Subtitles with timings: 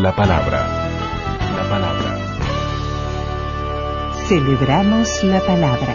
[0.00, 0.66] La palabra.
[1.56, 2.18] La palabra.
[4.26, 5.94] Celebramos la palabra.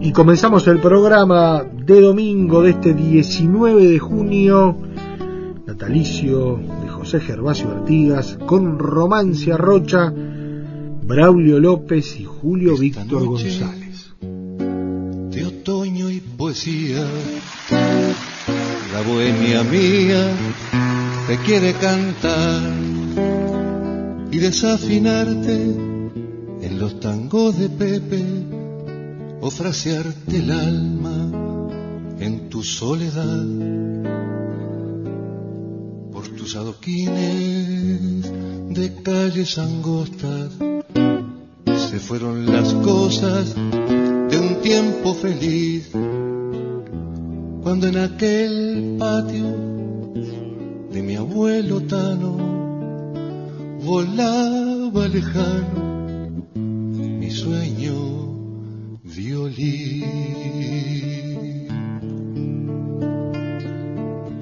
[0.00, 4.76] Y comenzamos el programa de domingo de este 19 de junio,
[5.84, 13.26] natalicio de José Gervasio Artigas, con Romance a Rocha, Braulio López y Julio Esta Víctor
[13.26, 14.14] González.
[14.18, 17.04] de otoño y poesía.
[18.94, 20.34] La bohemia mía
[21.26, 22.62] te quiere cantar
[24.30, 25.64] y desafinarte
[26.62, 28.24] en los tangos de Pepe
[29.42, 31.30] o frasearte el alma
[32.20, 34.33] en tu soledad.
[36.52, 38.30] Adoquines
[38.68, 40.52] de calles angostas
[41.88, 45.90] se fueron las cosas de un tiempo feliz,
[47.62, 49.56] cuando en aquel patio
[50.92, 52.36] de mi abuelo Tano
[53.82, 57.94] volaba lejano mi sueño
[59.02, 60.04] violín.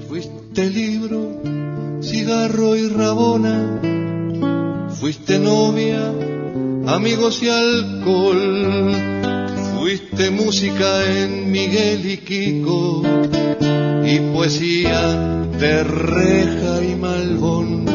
[0.09, 0.69] Fuiste
[2.45, 3.79] y rabona,
[4.91, 6.13] fuiste novia,
[6.89, 8.91] amigos y alcohol.
[9.79, 13.03] Fuiste música en Miguel y Kiko
[14.05, 17.87] y poesía de reja y malbón.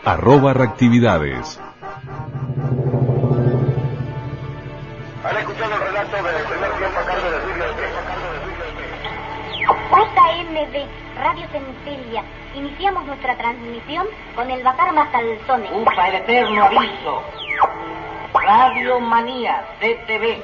[0.05, 1.59] Arroba reactividades.
[5.23, 7.65] Han escuchado el relato del primer tiempo a cargo de Silvio
[9.89, 10.75] JMD,
[11.21, 12.23] Radio Centelia.
[12.53, 15.71] Iniciamos nuestra transmisión con el Bacar Mascalzones.
[15.73, 17.23] Ufa, el eterno aviso.
[18.33, 20.43] Radio Manía, CTV.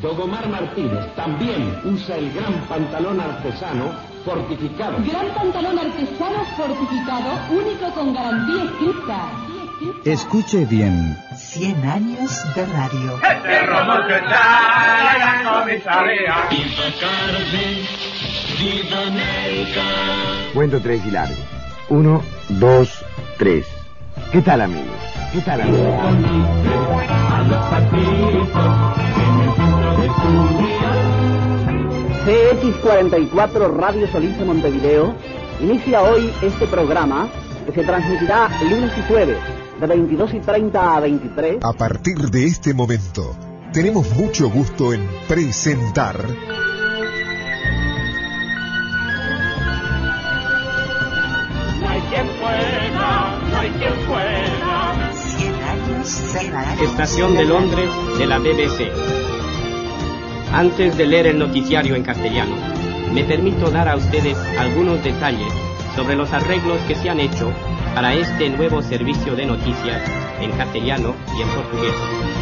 [0.00, 4.96] Dogomar Martínez también usa el gran pantalón artesano fortificado.
[5.04, 9.30] Gran pantalón artesano fortificado, único con garantía escrita.
[10.04, 11.16] Escuche bien.
[11.36, 13.16] 100 años de radio.
[13.16, 16.34] Este robot que está en la comisaría.
[20.54, 21.42] Cuento tres y largo.
[21.88, 23.04] Uno, dos,
[23.36, 23.66] tres.
[24.32, 24.96] ¿Qué tal, amigos?
[25.32, 25.94] ¿Qué tal, amigos?
[32.24, 35.14] CX44 Radio Solís de Montevideo
[35.60, 37.28] inicia hoy este programa
[37.66, 39.36] que se transmitirá lunes y jueves
[39.78, 43.36] de 22 y 30 a 23 A partir de este momento,
[43.74, 46.16] tenemos mucho gusto en presentar
[51.78, 55.12] No hay quien pueda, no hay quien pueda.
[55.12, 56.84] 100 años de radio.
[56.84, 59.33] Estación de Londres de la BBC.
[60.54, 62.54] Antes de leer el noticiario en castellano,
[63.12, 65.52] me permito dar a ustedes algunos detalles
[65.96, 67.50] sobre los arreglos que se han hecho
[67.92, 70.00] para este nuevo servicio de noticias
[70.40, 72.33] en castellano y en portugués.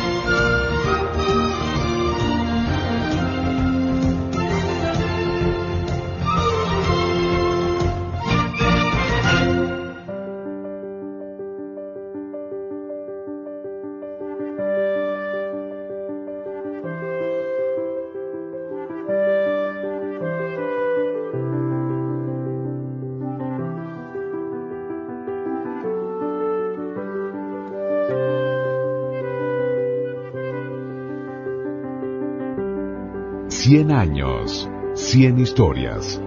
[33.72, 36.20] Cien años, cien historias.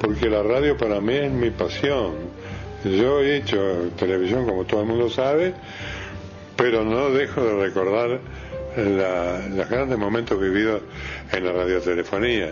[0.00, 2.14] Porque la radio para mí es mi pasión.
[2.82, 5.54] Yo he hecho televisión como todo el mundo sabe,
[6.56, 8.18] pero no dejo de recordar
[8.76, 10.82] la- los grandes momentos vividos
[11.32, 12.50] en la radiotelefonía.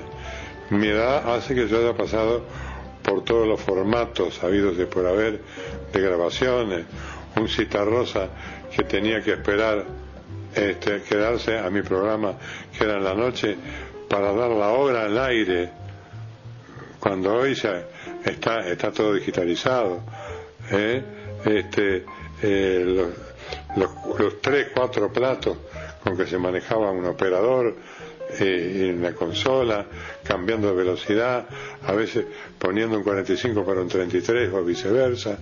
[0.71, 2.43] Mi edad hace que yo haya pasado
[3.03, 5.41] por todos los formatos habidos de por haber
[5.93, 6.85] de grabaciones,
[7.37, 8.29] un citarrosa
[8.75, 9.85] que tenía que esperar
[10.55, 12.35] este, quedarse a mi programa
[12.77, 13.57] que era en la noche
[14.09, 15.71] para dar la hora al aire
[17.01, 17.83] cuando hoy ya
[18.25, 20.01] está está todo digitalizado
[20.71, 21.03] ¿eh?
[21.47, 22.05] este
[22.43, 22.85] eh,
[23.77, 25.57] los, los tres cuatro platos
[26.03, 27.75] con que se manejaba un operador
[28.41, 29.85] eh, en la consola
[30.23, 31.47] cambiando de velocidad
[31.87, 32.25] a veces
[32.59, 35.39] poniendo un 45 para un 33 o viceversa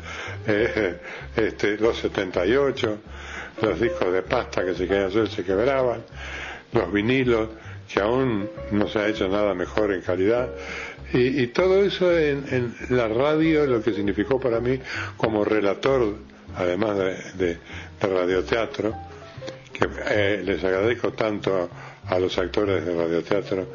[0.46, 0.96] eh,
[1.36, 2.98] este, los 78
[3.62, 6.02] los discos de pasta que se querían hacer se quebraban
[6.72, 7.48] los vinilos
[7.92, 10.48] que aún no se ha hecho nada mejor en calidad.
[11.12, 14.78] Y, y todo eso en, en la radio lo que significó para mí
[15.16, 16.14] como relator
[16.56, 17.04] además de,
[17.34, 17.58] de-
[18.00, 18.94] de radioteatro
[20.08, 21.68] eh, les agradezco tanto
[22.06, 23.66] a, a los actores de radioteatro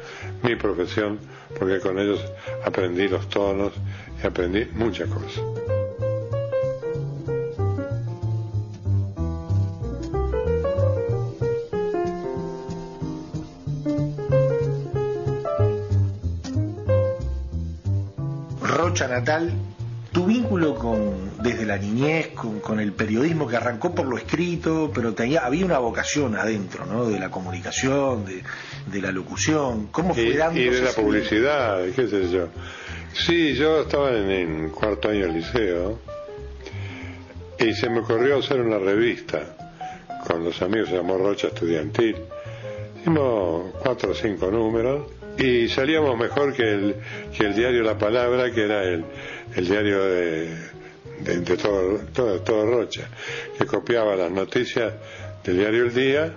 [0.42, 1.18] mi profesión
[1.58, 2.20] porque con ellos
[2.64, 3.72] aprendí los tonos
[4.22, 5.42] y aprendí muchas cosas.
[18.62, 19.52] Rocha Natal,
[20.12, 24.90] tu vínculo con, desde la niñez, con, con el periodismo que arrancó por lo escrito,
[24.94, 27.08] pero tenía, había una vocación adentro, ¿no?
[27.08, 28.42] De la comunicación, de,
[28.86, 29.88] de la locución.
[29.88, 32.48] ¿Cómo fue y, dándose y de la publicidad, qué sé yo.
[33.12, 35.98] Sí, yo estaba en, en cuarto año del liceo
[37.58, 39.56] y se me ocurrió hacer una revista
[40.26, 42.16] con los amigos, se llamó Rocha Estudiantil.
[43.00, 45.06] Hicimos cuatro o cinco números
[45.38, 46.96] y salíamos mejor que el,
[47.36, 49.04] que el diario La Palabra, que era el,
[49.54, 50.75] el diario de,
[51.20, 53.08] de, de todo, todo, todo Rocha,
[53.58, 54.92] que copiaba las noticias
[55.44, 56.34] del diario El Día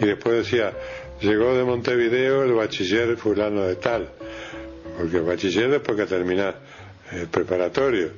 [0.00, 0.72] y después decía,
[1.20, 4.08] llegó de Montevideo el bachiller fulano de tal,
[4.98, 6.54] porque el bachiller después que termina
[7.12, 8.10] el preparatorio,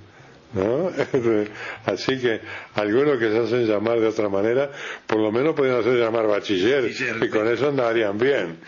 [0.54, 0.90] ¿no?
[1.86, 2.40] Así que
[2.74, 4.70] algunos que se hacen llamar de otra manera,
[5.06, 6.90] por lo menos podían hacer llamar bachiller,
[7.22, 8.58] y con eso andarían bien.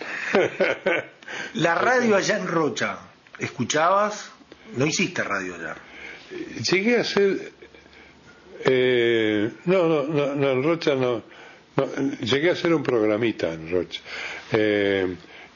[1.55, 2.97] La radio allá en Rocha,
[3.39, 4.31] ¿escuchabas?
[4.75, 5.75] No hiciste radio allá.
[6.69, 7.51] Llegué a hacer.
[8.65, 11.23] eh, no, no, no, no, en Rocha no,
[11.75, 11.85] no,
[12.21, 14.01] Llegué a hacer un programita en Rocha,
[14.51, 15.07] eh,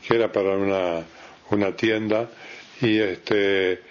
[0.08, 1.04] que era para una,
[1.52, 2.30] una tienda,
[2.82, 3.82] y este.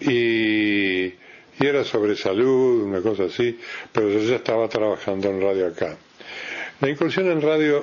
[0.00, 3.58] Y, y era sobre salud, una cosa así,
[3.92, 5.96] pero yo ya estaba trabajando en radio acá.
[6.80, 7.82] La incursión en radio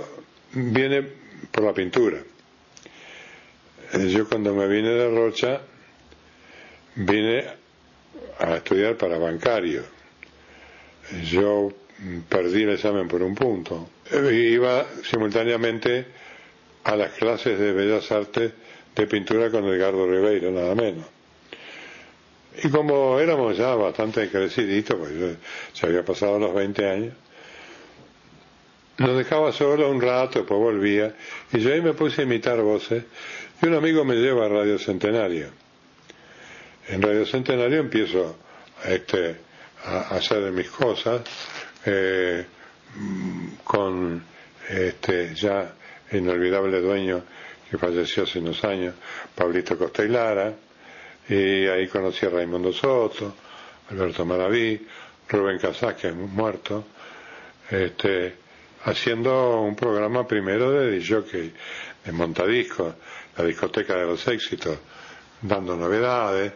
[0.53, 1.03] viene
[1.51, 2.19] por la pintura.
[3.93, 5.61] Eh, Yo cuando me vine de Rocha,
[6.95, 7.62] vine
[8.39, 9.83] a estudiar para bancario.
[11.25, 11.71] Yo
[12.29, 13.89] perdí el examen por un punto.
[14.11, 16.05] Eh, Iba simultáneamente
[16.83, 18.51] a las clases de Bellas Artes
[18.95, 21.05] de pintura con Edgardo Ribeiro, nada menos.
[22.63, 25.27] Y como éramos ya bastante creciditos, pues yo
[25.73, 27.13] se había pasado los 20 años,
[28.99, 31.15] nos dejaba solo un rato, después volvía,
[31.51, 33.03] y yo ahí me puse a imitar voces,
[33.61, 35.47] y un amigo me lleva a Radio Centenario.
[36.87, 38.37] En Radio Centenario empiezo
[38.85, 39.37] este,
[39.85, 41.21] a, a hacer mis cosas,
[41.85, 42.45] eh,
[43.63, 44.23] con
[44.69, 45.73] este, ya
[46.11, 47.23] inolvidable dueño
[47.69, 48.93] que falleció hace unos años,
[49.33, 50.53] Pablito Costa y Lara,
[51.27, 53.33] y ahí conocí a Raimundo Soto,
[53.89, 54.85] Alberto Maraví,
[55.29, 56.85] Rubén Casas, que es muerto,
[57.71, 58.35] este,
[58.83, 61.51] haciendo un programa primero de jockey,
[62.05, 62.93] de montadiscos,
[63.37, 64.77] la discoteca de los éxitos,
[65.41, 66.53] dando novedades,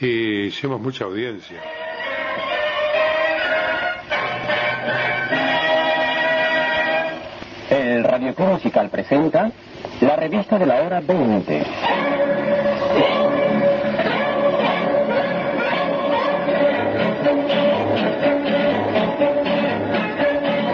[0.00, 1.60] y hicimos mucha audiencia.
[7.70, 9.50] El Radio Club Musical presenta
[10.00, 11.64] la revista de la hora 20.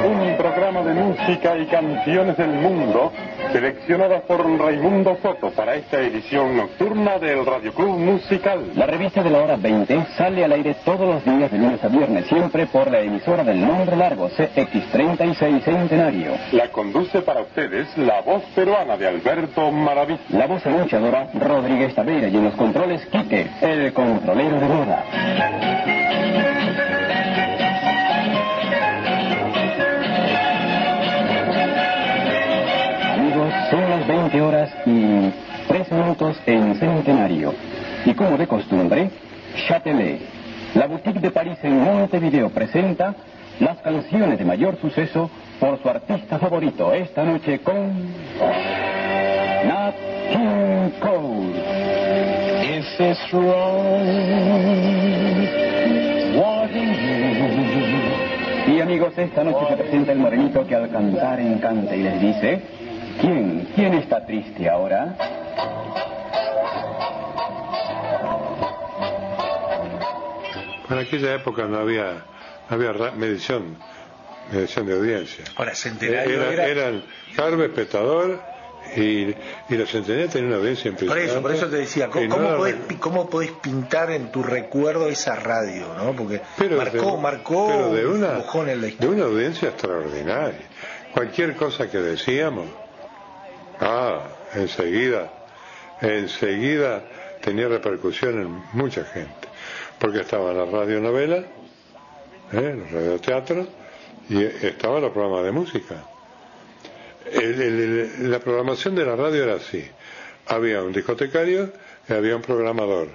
[0.07, 3.13] Un programa de música y canciones del mundo
[3.55, 8.73] seleccionadas por Raimundo Soto para esta edición nocturna del Radio Club Musical.
[8.75, 11.87] La revista de la hora 20 sale al aire todos los días de lunes a
[11.87, 16.33] viernes, siempre por la emisora del nombre largo CX36 Centenario.
[16.51, 20.19] La conduce para ustedes la voz peruana de Alberto Maraví.
[20.31, 26.04] La voz anunciadora Rodríguez Taveira y en los controles Quique, el controlero de moda.
[34.35, 35.31] 20 horas y
[35.69, 37.55] 3 minutos en Centenario.
[38.05, 39.11] Y como de costumbre,
[39.69, 40.21] Châtelet,
[40.75, 43.15] la boutique de París en Montevideo presenta
[43.61, 47.93] las canciones de mayor suceso por su artista favorito esta noche con
[49.69, 49.95] Nat
[50.33, 51.55] King Cole.
[52.77, 54.03] If it's wrong,
[56.35, 58.25] what you
[58.67, 62.63] Y amigos, esta noche se presenta el morenito que al cantar encanta y les dice,
[63.21, 65.17] ¿quién, quién está triste ahora?
[70.91, 72.25] En aquella época no había,
[72.69, 73.77] no había ra- medición,
[74.53, 75.45] medición de audiencia.
[75.57, 77.03] Ahora, Centenario Era- era- Eran
[77.35, 78.41] Carve, Espectador
[78.97, 79.35] y, y
[79.71, 81.33] la Centenaria tenía una audiencia Por impresionante.
[81.33, 85.09] eso, por eso te decía, ¿cómo, no podés, pi- cómo podés pintar en tu recuerdo
[85.09, 86.13] esa radio, no?
[86.13, 89.69] Porque pero marcó, de, marcó pero de un una, empujón en la de una audiencia
[89.71, 90.61] extraordinaria.
[91.13, 92.67] Cualquier cosa que decíamos,
[93.81, 94.23] ah,
[94.55, 95.31] enseguida,
[96.01, 97.03] enseguida
[97.41, 99.49] tenía repercusión en mucha gente,
[99.99, 101.45] porque estaban las radionovelas,
[102.53, 102.75] ¿eh?
[102.79, 103.69] los radioteatros,
[104.29, 106.05] y estaban los programas de música.
[107.31, 109.85] El- la programación de la radio era así.
[110.47, 111.73] Había un discotecario
[112.09, 113.09] y había un programador.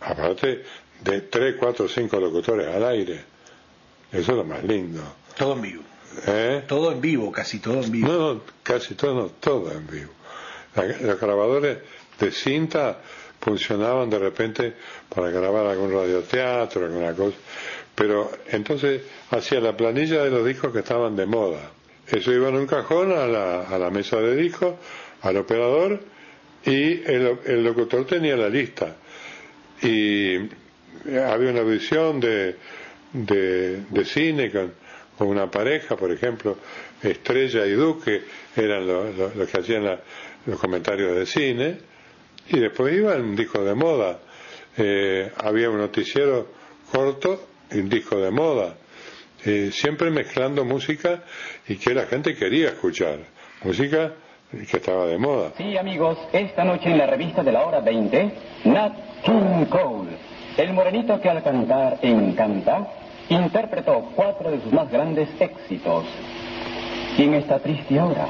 [0.00, 0.62] Aparte
[1.00, 3.20] de tres, cuatro, cinco locutores al aire.
[4.12, 5.02] Eso es lo más lindo.
[5.36, 5.80] Todo en.
[6.26, 6.62] ¿Eh?
[6.66, 8.08] Todo en vivo, casi todo en vivo.
[8.08, 10.10] No, no, casi todo, no, todo en vivo.
[10.74, 11.78] La- los grabadores
[12.18, 12.98] de cinta
[13.40, 14.74] funcionaban de repente
[15.14, 17.36] para grabar algún radioteatro, alguna cosa.
[17.94, 21.70] Pero entonces hacía la planilla de los discos que estaban de moda.
[22.06, 24.74] Eso iba en un cajón a la, a la mesa de discos,
[25.22, 26.00] al operador,
[26.64, 28.96] y el, el locutor tenía la lista.
[29.82, 30.36] Y
[31.18, 32.56] había una visión de,
[33.12, 34.72] de, de cine con,
[35.18, 36.56] con una pareja, por ejemplo,
[37.02, 38.22] Estrella y Duque
[38.56, 39.98] eran los lo- los que hacían la-
[40.46, 41.76] los comentarios de cine,
[42.50, 44.18] y después iba un disco de moda.
[44.76, 46.46] Eh, había un noticiero
[46.90, 48.76] corto y un disco de moda.
[49.44, 51.22] Eh, siempre mezclando música
[51.68, 53.18] y que la gente quería escuchar.
[53.64, 54.12] Música
[54.50, 55.52] que estaba de moda.
[55.58, 58.32] Sí, amigos, esta noche en la revista de la hora 20,
[58.64, 58.92] Nat
[59.24, 60.10] King Cole,
[60.56, 62.88] el morenito que al cantar encanta,
[63.28, 66.04] interpretó cuatro de sus más grandes éxitos.
[67.16, 68.26] ¿Quién está triste ahora?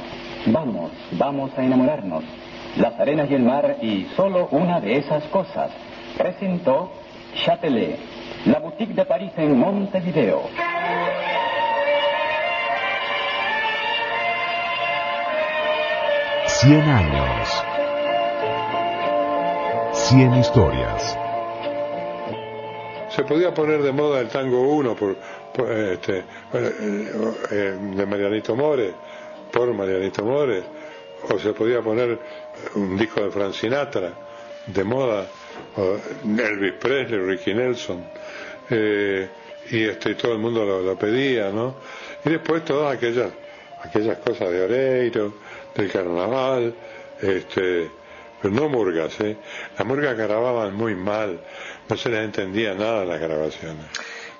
[0.47, 2.25] Vamos, vamos a enamorarnos.
[2.77, 5.71] Las arenas y el mar y solo una de esas cosas.
[6.17, 6.93] Presentó
[7.45, 7.99] Châtelet,
[8.47, 10.43] la boutique de París en Montevideo.
[16.47, 17.65] Cien años.
[19.93, 21.28] Cien historias.
[23.11, 25.17] Se podía poner de moda el tango 1 por,
[25.71, 27.13] este, bueno, eh,
[27.51, 28.93] eh, de Marianito More,
[29.51, 30.63] por Marianito More,
[31.31, 32.19] o se podía poner
[32.75, 34.13] un disco de Frank Sinatra
[34.67, 35.27] de moda,
[36.25, 38.05] Elvis Presley, Ricky Nelson,
[38.71, 39.29] eh,
[39.71, 41.77] y este, todo el mundo lo, lo pedía, ¿no?
[42.25, 43.31] Y después todas aquellas,
[43.83, 45.35] aquellas cosas de Oreiro,
[45.75, 46.75] del carnaval,
[47.21, 47.91] este,
[48.41, 49.37] pero no murgas, ¿eh?
[49.77, 51.41] Las murgas grababan muy mal,
[51.89, 53.87] no se les entendía nada las grabaciones.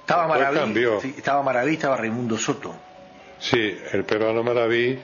[0.01, 0.85] Estaba Maraví,
[1.17, 2.75] estaba Maraví, estaba Raimundo Soto.
[3.39, 4.99] Sí, el peruano Maraví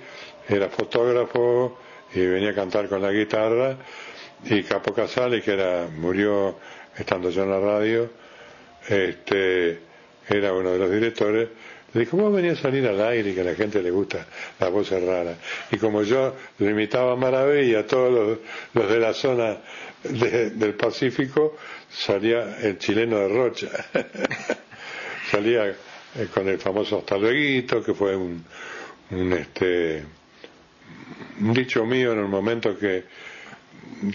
[0.48, 1.78] era fotógrafo
[2.14, 3.76] y venía a cantar con la guitarra
[4.44, 6.58] y Capo Casale, que era murió
[6.96, 8.10] estando yo en la radio,
[8.88, 9.80] este
[10.28, 11.48] era uno de los directores,
[12.00, 14.26] dijo, ¿cómo venía a salir al aire y que a la gente le gusta
[14.58, 15.36] las voces raras?
[15.70, 18.38] Y como yo lo imitaba a Maraví y a todos los,
[18.74, 19.58] los de la zona
[20.02, 21.56] de- del Pacífico,
[21.90, 23.68] salía el chileno de Rocha.
[25.30, 25.74] salía eh,
[26.32, 28.44] con el famoso hasta lueguito, que fue un,
[29.10, 30.04] un este
[31.40, 33.04] un dicho mío en el momento que,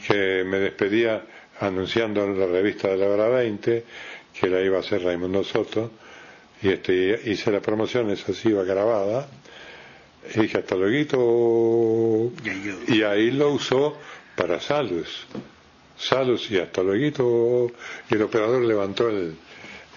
[0.08, 1.22] que me despedía
[1.60, 3.84] anunciando en la revista de la hora 20
[4.40, 5.92] que la iba a hacer Raimundo Soto
[6.62, 9.28] y este hice la promoción, esa sí iba grabada
[10.36, 12.32] y dije hasta luego
[12.88, 13.96] y ahí lo usó
[14.36, 15.26] para Salus
[16.00, 17.72] Salus y hasta luego
[18.10, 19.36] y el operador levantó el,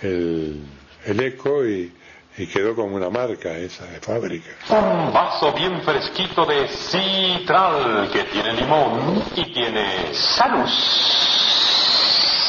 [0.02, 1.92] el, eco y,
[2.38, 4.50] y quedó como una marca esa de fábrica.
[4.70, 10.72] Un vaso bien fresquito de citral que tiene limón y tiene salus.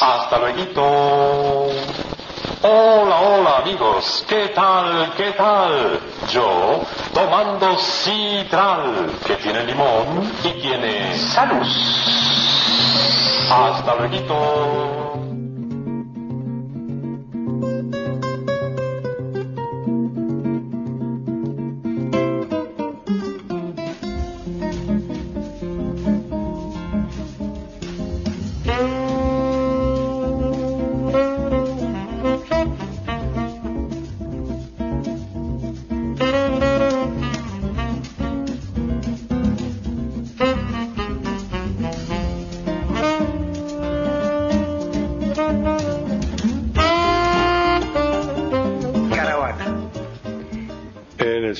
[0.00, 1.63] Hasta luego.
[2.66, 5.12] Hola, hola amigos, ¿qué tal?
[5.18, 6.00] ¿Qué tal?
[6.32, 6.80] Yo
[7.12, 11.68] tomando citral que tiene limón y tiene salus.
[13.50, 15.23] Hasta luego.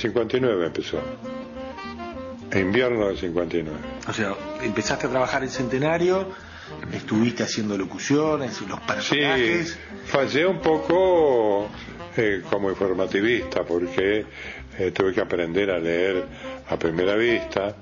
[0.05, 1.01] 59 empezó.
[2.51, 3.79] En invierno del 59.
[4.07, 6.29] O sea, empezaste a trabajar en Centenario,
[6.93, 9.71] estuviste haciendo locuciones, los personajes.
[9.71, 11.69] Sí, fallé un poco
[12.17, 14.27] eh, como informativista porque
[14.79, 16.23] eh, tuve que aprender a leer
[16.69, 17.75] a primera vista,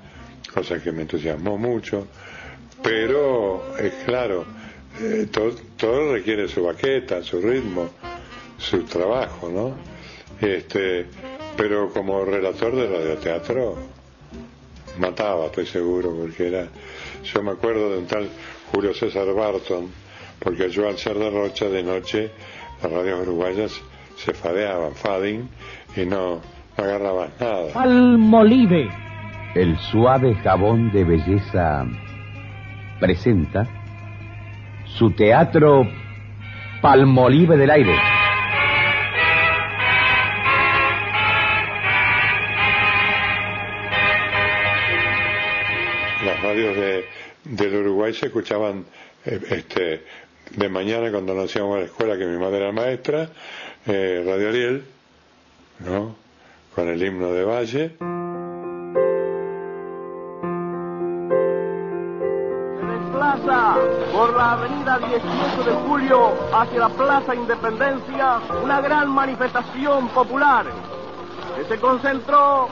[0.55, 2.07] cosa que me entusiasmó mucho,
[2.83, 4.47] pero es claro,
[5.00, 7.91] eh, todo, todo requiere su baqueta, su ritmo,
[8.59, 9.75] su trabajo, ¿no?
[10.41, 11.07] Este,
[11.56, 13.77] pero como relator de radioteatro
[14.98, 16.66] mataba, estoy seguro, porque era,
[17.24, 18.29] yo me acuerdo de un tal
[18.72, 19.88] Julio César Barton,
[20.38, 22.31] porque yo al ser de Rocha de noche,
[22.83, 23.81] las radios uruguayas
[24.16, 25.48] se fadeaban, fading,
[25.96, 26.40] y no,
[26.77, 27.72] no agarraban nada.
[27.72, 28.88] Palmolive.
[29.55, 31.85] El suave jabón de belleza
[32.98, 33.68] presenta
[34.85, 35.87] su teatro
[36.81, 38.12] Palmolive del aire.
[46.53, 47.05] Radios de,
[47.45, 48.85] del Uruguay se escuchaban
[49.25, 50.03] eh, este,
[50.51, 53.31] de mañana cuando nos íbamos a la escuela, que mi madre era maestra,
[53.87, 54.85] eh, Radio Ariel,
[55.81, 56.15] ¿no?
[56.75, 57.93] Con el himno de Valle.
[64.12, 70.67] por la avenida 18 de julio hacia la Plaza Independencia una gran manifestación popular
[71.57, 72.69] que se concentró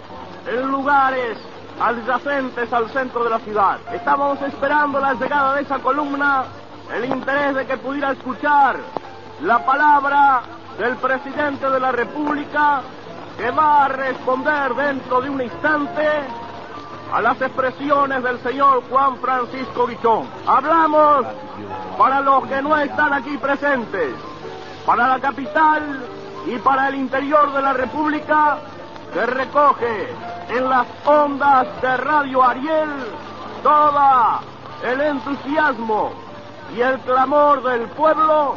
[0.47, 1.38] en lugares
[1.81, 3.79] adyacentes al centro de la ciudad.
[3.93, 6.45] Estamos esperando la llegada de esa columna,
[6.95, 8.77] el interés de que pudiera escuchar
[9.43, 10.43] la palabra
[10.79, 12.83] del presidente de la República
[13.38, 16.07] que va a responder dentro de un instante
[17.12, 20.29] a las expresiones del señor Juan Francisco Guichón.
[20.47, 21.27] Hablamos
[21.97, 24.14] para los que no están aquí presentes,
[24.85, 26.01] para la capital
[26.47, 28.59] y para el interior de la República
[29.12, 30.09] que recoge
[30.49, 32.90] en las ondas de Radio Ariel
[33.62, 34.40] toda
[34.85, 36.12] el entusiasmo
[36.75, 38.57] y el clamor del pueblo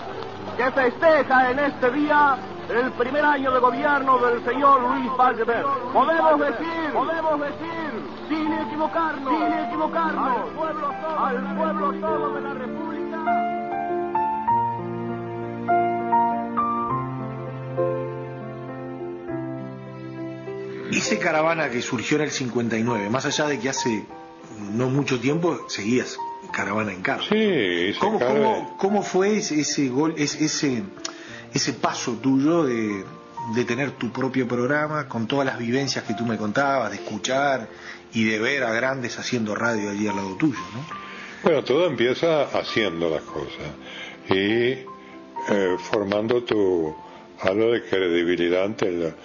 [0.58, 2.38] que festeja en este día
[2.70, 5.66] el primer año de gobierno del señor Luis Valdever.
[5.92, 12.42] Podemos decir, podemos decir, sin equivocarnos, sin equivocarnos, al pueblo todo, al pueblo todo de
[12.42, 13.63] la República.
[20.98, 24.06] Ese caravana que surgió en el 59, más allá de que hace
[24.72, 26.18] no mucho tiempo seguías
[26.52, 27.24] caravana en carro.
[27.24, 30.84] Sí, ¿Cómo, cómo, cómo fue ese, gol, ese, ese,
[31.54, 33.04] ese paso tuyo de,
[33.56, 37.68] de tener tu propio programa con todas las vivencias que tú me contabas, de escuchar
[38.14, 40.86] y de ver a grandes haciendo radio allí al lado tuyo, ¿no?
[41.44, 43.68] Bueno, todo empieza haciendo las cosas
[44.30, 44.36] y
[45.50, 46.96] eh, formando tu
[47.42, 49.16] algo de credibilidad ante la-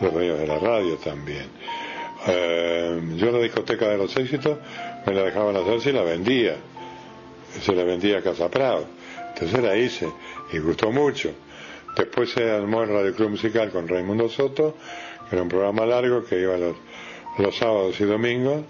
[0.00, 1.46] los medios de la radio también.
[2.26, 4.58] Eh, yo la discoteca de los éxitos
[5.06, 6.56] me la dejaban hacer si la vendía,
[7.60, 8.86] se la vendía a Casa Prado,
[9.34, 10.08] entonces la hice
[10.52, 11.32] y gustó mucho.
[11.96, 14.76] Después se armó el Radio Club Musical con Raimundo Soto,
[15.28, 16.76] que era un programa largo que iba los,
[17.38, 18.64] los sábados y domingos,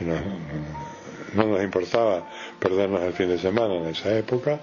[0.00, 0.14] no,
[1.34, 2.28] no nos importaba
[2.58, 4.60] perdernos el fin de semana en esa época,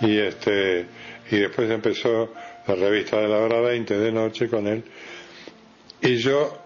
[0.00, 0.86] y este
[1.30, 2.32] y después empezó
[2.66, 4.84] la revista de la hora 20 de noche con él,
[6.02, 6.58] y yo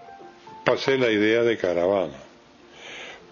[0.64, 2.16] pasé la idea de caravana,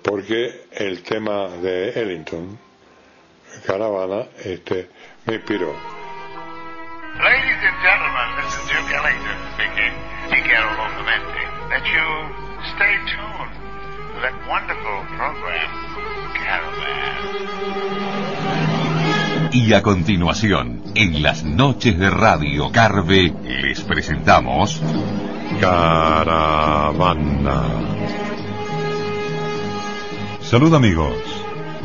[0.02, 2.58] porque el tema de Ellington
[3.66, 4.88] caravana este,
[5.26, 5.74] me inspiró.
[7.18, 9.94] Ladies and gentlemen, this is Duke Ellington speaking,
[10.30, 12.06] Miguel Locamente, that you
[12.74, 13.54] stay tuned
[14.12, 15.70] to that wonderful program,
[16.34, 17.14] Caravan.
[19.52, 24.82] Y a continuación, en las noches de Radio Carve, les presentamos
[25.64, 27.62] Caravana.
[30.42, 31.16] Salud amigos.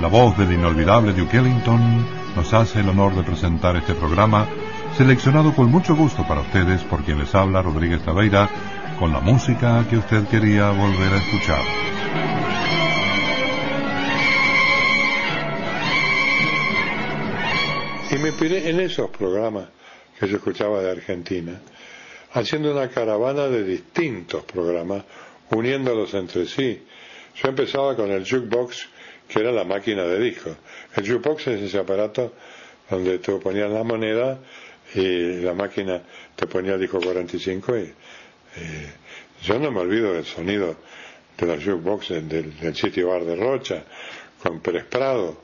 [0.01, 4.49] La voz del inolvidable Duke Ellington nos hace el honor de presentar este programa
[4.97, 8.49] seleccionado con mucho gusto para ustedes por quien les habla Rodríguez Taveira
[8.99, 11.61] con la música que usted quería volver a escuchar.
[18.11, 19.69] Y me inspiré en esos programas
[20.19, 21.61] que se escuchaba de Argentina,
[22.33, 25.03] haciendo una caravana de distintos programas,
[25.51, 26.83] uniéndolos entre sí.
[27.35, 28.87] Yo empezaba con el jukebox,
[29.27, 30.55] que era la máquina de discos.
[30.95, 32.33] El jukebox es ese aparato
[32.89, 34.39] donde tú ponías la moneda
[34.95, 36.01] y la máquina
[36.35, 37.93] te ponía el disco 45 y,
[39.43, 40.75] yo no me olvido del sonido
[41.37, 43.83] de la jukebox del, del sitio bar de Rocha
[44.41, 45.39] con Pérez Prado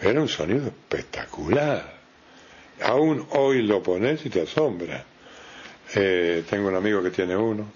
[0.00, 1.94] era un sonido espectacular
[2.80, 5.04] aún hoy lo pones y te asombra
[5.94, 7.70] eh, tengo un amigo que tiene uno.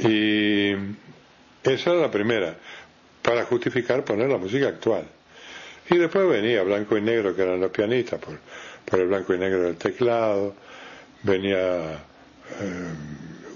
[0.00, 0.72] Y
[1.62, 2.56] esa era la primera
[3.22, 5.04] para justificar poner la música actual.
[5.88, 8.38] Y después venía blanco y negro que eran los pianistas por
[8.86, 10.54] por el blanco y negro del teclado,
[11.22, 11.94] venía
[12.60, 12.94] eh,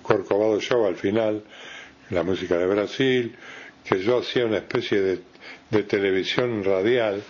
[0.02, 1.42] Corcovado Show al final,
[2.10, 3.36] la música de Brasil,
[3.84, 5.20] que yo hacía una especie de,
[5.70, 7.22] de televisión radial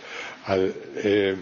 [0.47, 1.37] al eh,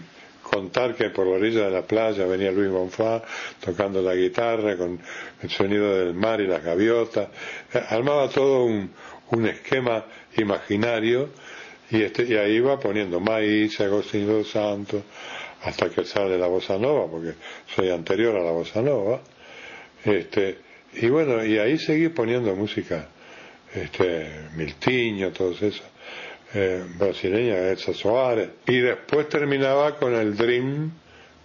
[0.49, 3.21] contar que por la orilla de la playa venía Luis Bonfá
[3.63, 4.99] tocando la guitarra con
[5.41, 7.29] el sonido del mar y las gaviotas,
[7.73, 8.91] eh, armaba todo un,
[9.31, 10.05] un esquema
[10.37, 11.29] imaginario
[11.91, 15.01] y, este, y ahí iba poniendo maíz, Agostinho dos Santos,
[15.63, 17.33] hasta que sale la bossa nova, porque
[17.75, 19.21] soy anterior a la bossa nova.
[20.05, 20.59] Este,
[20.93, 23.07] y bueno, y ahí seguí poniendo música,
[23.73, 25.83] este, Miltiño, todos esos,
[26.53, 28.49] eh, brasileña, Elsa Soares.
[28.67, 30.91] Y después terminaba con el Dream,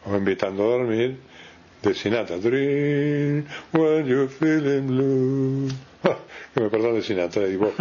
[0.04, 1.16] o Invitando a Dormir,
[1.82, 2.36] de Sinatra.
[2.38, 5.68] Dream, when you're feeling blue.
[6.54, 7.72] que me perdone Sinatra, y vos.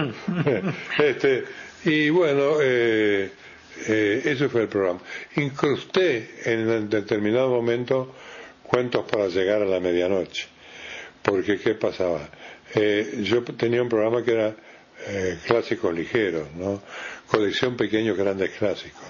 [1.00, 1.46] este,
[1.86, 3.30] y bueno, eh,
[3.88, 5.00] eh, ese fue el programa.
[5.36, 8.14] Incrusté en determinado momento
[8.64, 10.48] cuentos para llegar a la medianoche.
[11.22, 12.30] Porque, ¿qué pasaba?
[12.76, 14.56] Eh, yo tenía un programa que era
[15.08, 16.82] eh, clásicos ligeros, ¿no?
[17.28, 19.04] Colección pequeños grandes clásicos.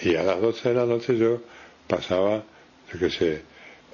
[0.00, 1.40] Y a las 12 de la noche yo
[1.86, 2.42] pasaba,
[2.92, 3.42] yo qué sé,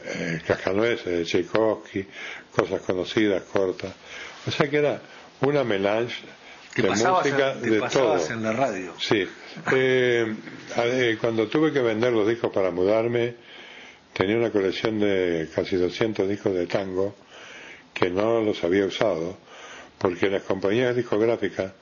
[0.05, 2.07] eh, Cascanueces de Tchaikovsky,
[2.55, 3.93] cosas conocidas, cortas.
[4.47, 5.01] O sea que era
[5.41, 6.23] una melange
[6.77, 8.31] de música en, de todo.
[8.31, 8.95] en la radio.
[8.99, 9.27] Sí.
[9.73, 10.35] Eh,
[10.77, 13.35] eh, cuando tuve que vender los discos para mudarme,
[14.13, 17.15] tenía una colección de casi 200 discos de tango
[17.93, 19.37] que no los había usado
[19.99, 21.73] porque las compañías discográficas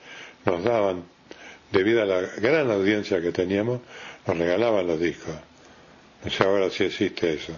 [0.44, 1.04] nos daban,
[1.72, 3.80] debido a la gran audiencia que teníamos,
[4.26, 5.34] nos regalaban los discos.
[6.24, 7.52] No sé ahora si existe eso.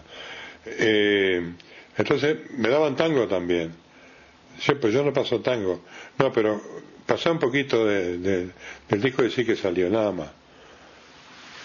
[0.66, 1.53] Eh,
[1.97, 3.73] entonces me daban tango también.
[4.61, 5.85] Sí, pues yo no paso tango.
[6.18, 6.61] No, pero
[7.07, 10.31] pasé un poquito de, del disco de sí que salió, nada más.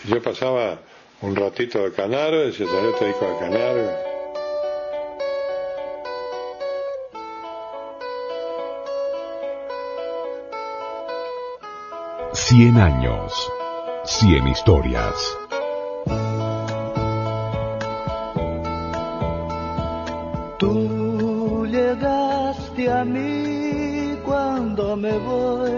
[0.05, 0.79] Yo pasaba
[1.21, 4.12] un ratito de Canaro, y se salió este disco de Canaro.
[12.55, 13.33] Cien años,
[14.05, 15.15] cien historias.
[20.59, 25.71] Tú llegaste a mí cuando me voy.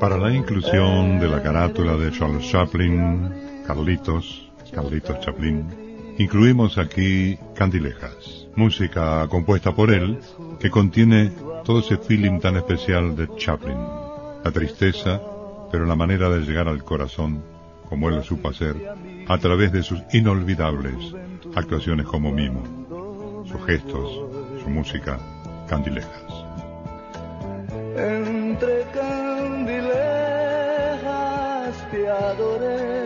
[0.00, 5.89] Para la inclusión de la carátula de Charles Chaplin, Carlitos, Carlitos Chaplin,
[6.20, 10.18] incluimos aquí Candilejas, música compuesta por él
[10.58, 11.32] que contiene
[11.64, 13.78] todo ese feeling tan especial de Chaplin,
[14.44, 15.18] la tristeza,
[15.72, 17.42] pero la manera de llegar al corazón,
[17.88, 18.76] como él lo supo hacer,
[19.26, 20.94] a través de sus inolvidables
[21.54, 24.20] actuaciones como mimo, sus gestos,
[24.62, 25.18] su música,
[25.68, 26.44] Candilejas.
[27.96, 29.80] Entre candilejas
[31.90, 32.99] te adoré.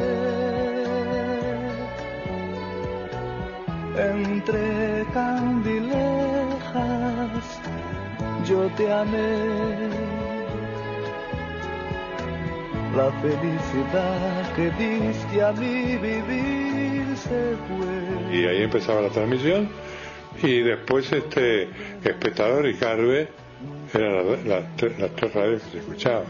[3.96, 5.90] Entre candilejas
[8.46, 9.38] yo te amé.
[12.96, 17.56] La felicidad que diste a mi vivir se.
[18.36, 19.68] Y ahí empezaba la transmisión.
[20.42, 21.68] Y después este
[22.04, 23.28] espectador y Carve
[23.92, 26.24] eran las, las, las tres radios que se escuchaban.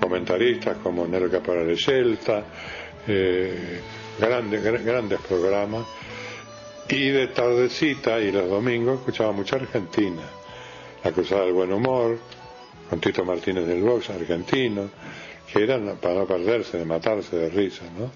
[0.00, 2.42] comentaristas como Nero Caporale Celta,
[3.06, 3.80] eh,
[4.20, 5.84] grandes, gra- grandes programas.
[6.92, 10.22] Y de tardecita y los domingos escuchaba mucha Argentina.
[11.04, 12.18] La Cruzada del Buen Humor,
[12.88, 14.90] con Tito Martínez del Box, argentino,
[15.52, 18.10] que eran para no perderse, de matarse de risa, ¿no?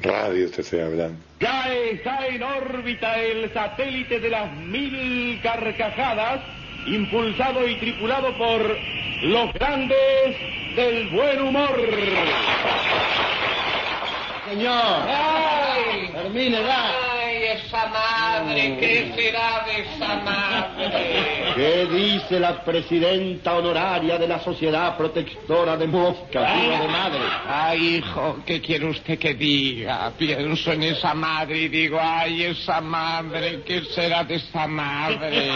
[0.00, 1.18] Radio te estoy hablando.
[1.40, 6.40] Ya está en órbita el satélite de las mil carcajadas,
[6.86, 8.78] impulsado y tripulado por
[9.22, 10.36] los grandes
[10.76, 11.80] del buen humor.
[14.48, 15.08] Señor.
[16.12, 17.13] Termine, va.
[17.74, 21.52] Esa madre, ¿qué será de esa madre?
[21.56, 27.20] ¿Qué dice la presidenta honoraria de la Sociedad Protectora de Moscas, hijo de madre?
[27.48, 30.12] Ay, hijo, ¿qué quiere usted que diga?
[30.16, 35.50] Pienso en esa madre y digo, ay, esa madre, ¿qué será de esa madre?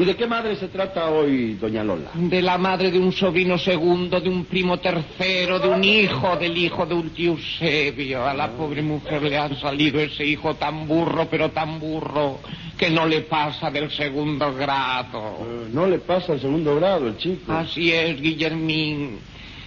[0.00, 2.12] ¿Y de qué madre se trata hoy, doña Lola?
[2.14, 6.56] De la madre de un sobrino segundo, de un primo tercero, de un hijo, del
[6.56, 8.26] hijo de un tío Eusebio.
[8.26, 12.38] A la pobre mujer le ha salido ese hijo tan burro, pero tan burro,
[12.78, 15.36] que no le pasa del segundo grado.
[15.42, 17.52] Eh, no le pasa el segundo grado, el chico.
[17.52, 19.18] Así es, Guillermín.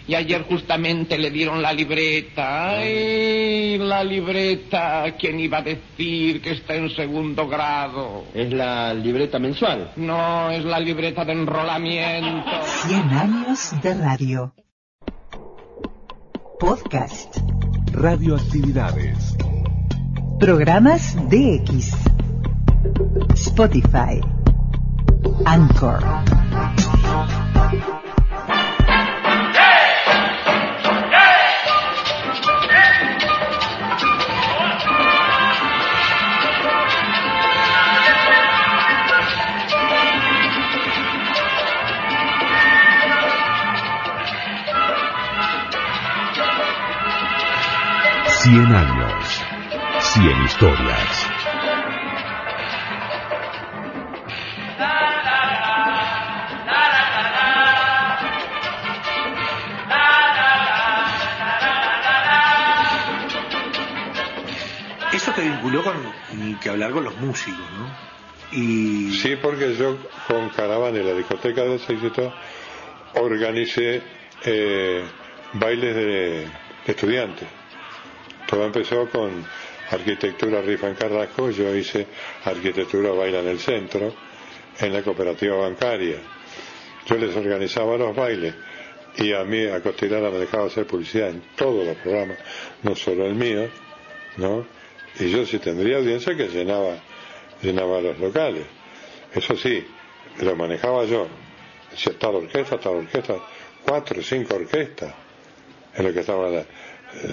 [0.08, 2.72] Y ayer justamente le dieron la libreta.
[2.72, 5.06] ¡Ay, la libreta!
[5.18, 8.26] ¿Quién iba a decir que está en segundo grado?
[8.34, 9.92] Es la libreta mensual.
[9.96, 12.52] No, es la libreta de enrolamiento.
[12.88, 14.54] 100 años de radio.
[16.60, 17.38] Podcast.
[17.94, 19.38] Radioactividades.
[20.40, 21.94] Programas DX.
[23.36, 24.20] Spotify.
[25.46, 26.04] Anchor.
[48.44, 49.42] Cien años.
[50.02, 51.30] Cien historias.
[65.14, 65.94] Eso te vinculó con
[66.60, 67.96] que hablar con los músicos, ¿no?
[68.52, 72.34] Y Sí, porque yo con Caravana y la discoteca del éxito
[73.14, 74.02] organicé
[74.44, 75.06] eh,
[75.54, 76.48] bailes de, de
[76.88, 77.63] estudiantes.
[78.48, 79.46] Todo empezó con
[79.92, 82.08] arquitectura rifa en Carrasco, yo hice
[82.46, 84.14] arquitectura baila en el centro,
[84.80, 86.18] en la cooperativa bancaria.
[87.06, 88.54] Yo les organizaba los bailes
[89.18, 92.38] y a mí a Costilana me dejaba hacer publicidad en todos los programas,
[92.82, 93.70] no solo el mío,
[94.38, 94.66] ¿no?
[95.20, 96.98] Y yo si tendría audiencia que llenaba,
[97.62, 98.66] llenaba los locales.
[99.34, 99.86] Eso sí,
[100.42, 101.28] lo manejaba yo.
[101.96, 103.36] Si la orquesta, la orquesta,
[103.86, 105.14] cuatro o cinco orquestas,
[105.96, 106.50] en lo que estaba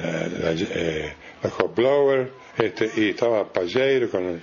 [0.03, 4.41] la, la, eh, la Blower, este, y estaba Palleiro con,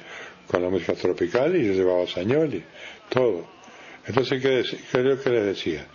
[0.47, 2.63] con la música tropical y yo llevaba Sañoli,
[3.10, 3.47] todo.
[4.06, 5.86] Entonces, ¿qué, qué es lo que les decía?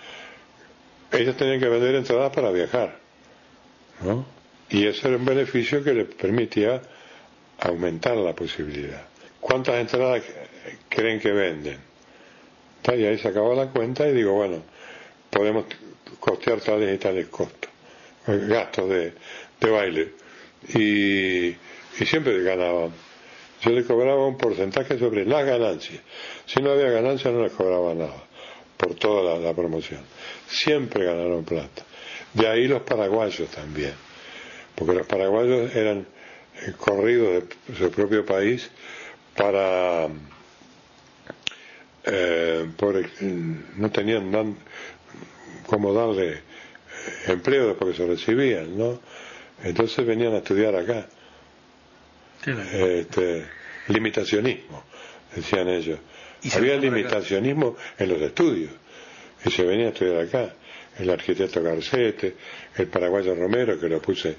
[1.10, 2.98] Ellos tenían que vender entradas para viajar,
[4.02, 4.24] ¿no?
[4.70, 6.80] Y ese era un beneficio que les permitía
[7.60, 9.02] aumentar la posibilidad.
[9.40, 10.22] ¿Cuántas entradas
[10.88, 11.78] creen que venden?
[12.84, 14.62] Y ahí se acaba la cuenta y digo, bueno,
[15.30, 15.66] podemos
[16.18, 17.71] costear tales y tales costos, eh,
[18.26, 19.12] gastos de,
[19.60, 20.12] de baile.
[20.74, 22.92] Y, y siempre ganaban.
[23.62, 26.00] Yo le cobraba un porcentaje sobre las ganancias.
[26.46, 28.24] Si no había ganancias no les cobraba nada
[28.76, 30.00] por toda la, promoción.
[30.48, 31.84] Siempre ganaron plata.
[32.34, 33.92] De ahí los paraguayos también.
[34.74, 36.06] Porque los paraguayos eran
[36.66, 38.68] eh, corridos de su propio país
[39.36, 40.08] para
[42.04, 43.00] eh, por,
[43.76, 44.56] no tenían dan,
[45.66, 46.40] cómo darle
[47.26, 49.00] empleo después que se recibían, ¿no?
[49.62, 51.06] Entonces venían a estudiar acá.
[52.44, 53.46] Este,
[53.88, 54.82] limitacionismo,
[55.34, 55.98] decían ellos.
[56.54, 58.72] Había limitacionismo en los estudios
[59.44, 60.54] y se venía a estudiar acá.
[60.98, 62.34] El arquitecto Garcete,
[62.76, 64.36] el paraguayo Romero, que lo puse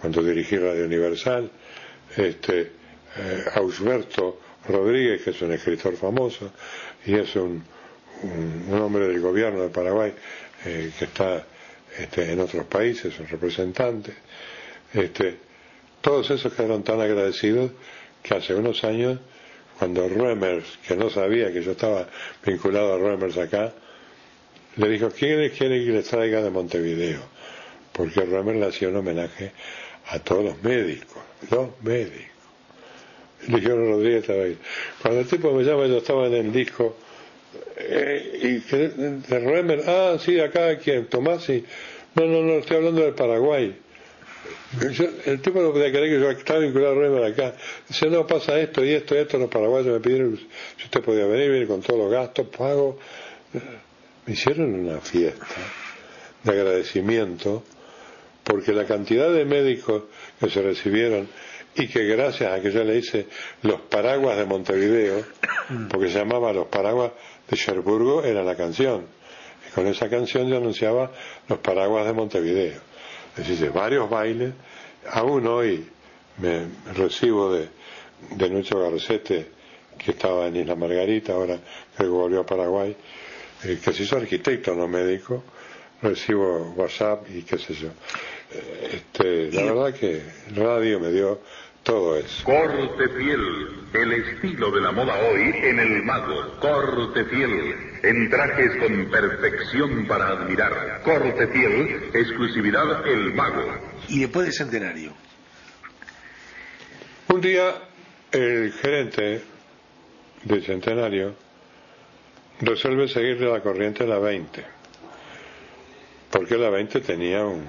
[0.00, 1.50] cuando dirigí Radio Universal,
[2.16, 2.60] este,
[3.16, 6.52] eh, Ausberto Rodríguez, que es un escritor famoso
[7.06, 7.64] y es un,
[8.22, 10.12] un, un hombre del gobierno de Paraguay
[10.64, 11.46] eh, que está
[11.98, 14.12] este, en otros países, un representante.
[14.92, 15.36] Este,
[16.00, 17.70] todos esos quedaron tan agradecidos
[18.22, 19.18] que hace unos años,
[19.78, 22.08] cuando Reimers, que no sabía que yo estaba
[22.44, 23.72] vinculado a Reimers acá,
[24.76, 27.20] le dijo, ¿quién quiere que les traiga de Montevideo?
[27.92, 29.52] Porque Reimers le hacía un homenaje
[30.06, 32.34] a todos los médicos, los médicos.
[33.48, 34.58] Le dijeron Rodríguez ahí.
[35.02, 36.96] Cuando el tipo me llama, yo estaba en el disco,
[37.76, 41.06] eh, y de Remer, ah, sí, acá, ¿quién?
[41.06, 41.64] Tomasi,
[42.14, 43.76] No, no, no, estoy hablando del Paraguay.
[45.26, 47.54] El tipo no podía creer que yo estaba vinculado a Rema de acá.
[47.88, 49.38] Dice, no, pasa esto y esto y esto.
[49.38, 52.98] Los paraguayos me pidieron si usted podía venir, venir con todos los gastos, pago.
[54.26, 55.46] Me hicieron una fiesta
[56.42, 57.62] de agradecimiento
[58.42, 60.04] porque la cantidad de médicos
[60.38, 61.28] que se recibieron
[61.76, 63.26] y que gracias a que yo le hice
[63.62, 65.24] los paraguas de Montevideo,
[65.88, 67.12] porque se llamaba Los paraguas
[67.48, 69.06] de Cherburgo, era la canción.
[69.68, 71.10] Y con esa canción yo anunciaba
[71.48, 72.80] los paraguas de Montevideo.
[73.36, 74.52] Es decir, varios bailes.
[75.10, 75.86] Aún hoy
[76.38, 77.68] me recibo de,
[78.30, 79.46] de Nucho Garcete,
[79.98, 81.58] que estaba en Isla Margarita, ahora
[81.96, 82.96] creo que volvió a Paraguay,
[83.64, 85.42] eh, que se hizo arquitecto, no médico.
[86.02, 87.88] Recibo WhatsApp y qué sé yo.
[88.52, 90.22] Eh, Este, la verdad que
[90.54, 91.40] radio me dio
[91.84, 92.44] todo eso.
[92.44, 96.58] Corte fiel, el estilo de la moda hoy en el mago.
[96.58, 101.02] Corte fiel, en trajes con perfección para admirar.
[101.04, 103.78] Corte fiel, exclusividad el mago.
[104.08, 105.12] Y después del centenario.
[107.28, 107.74] Un día
[108.32, 109.42] el gerente
[110.42, 111.34] del centenario
[112.60, 114.64] resuelve seguirle la corriente a la 20,
[116.30, 117.64] porque la 20 tenía un...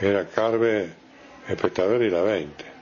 [0.00, 0.90] era Carve,
[1.48, 2.77] espectador y la 20.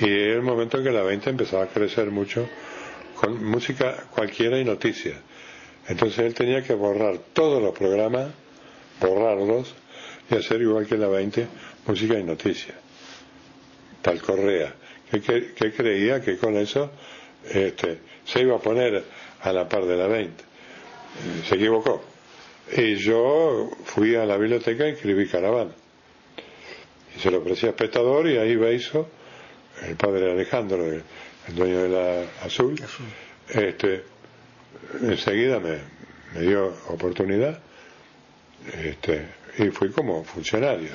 [0.00, 2.48] Y era el momento en que la 20 empezaba a crecer mucho
[3.16, 5.16] con música cualquiera y noticias.
[5.88, 8.28] Entonces él tenía que borrar todos los programas,
[9.00, 9.74] borrarlos
[10.30, 11.46] y hacer igual que la 20,
[11.86, 12.76] música y noticias.
[14.02, 14.74] Tal Correa,
[15.10, 16.90] que, que- que creía que con eso
[17.50, 19.02] este, se iba a poner
[19.40, 20.30] a la par de la 20.
[20.42, 22.02] Eh, Se equivocó.
[22.76, 25.70] Y yo fui a la biblioteca y escribí caravana.
[27.16, 29.08] Y se lo ofrecí a espectador y ahí Beiso,
[29.86, 31.02] el padre Alejandro, el,
[31.48, 32.74] el dueño de la Azul,
[33.48, 34.04] este,
[35.02, 35.78] enseguida me,
[36.34, 37.58] me dio oportunidad
[38.74, 39.26] este,
[39.58, 40.90] y fui como funcionario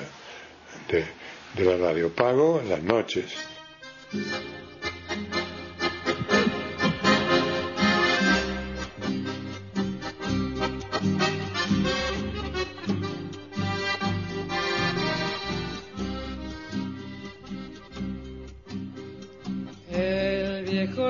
[0.88, 1.04] de,
[1.54, 2.10] de la radio.
[2.12, 3.32] Pago las noches.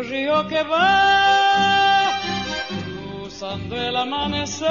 [0.03, 2.11] Río que va
[2.85, 4.69] cruzando el amanecer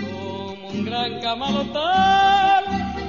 [0.00, 2.64] como un gran camalotal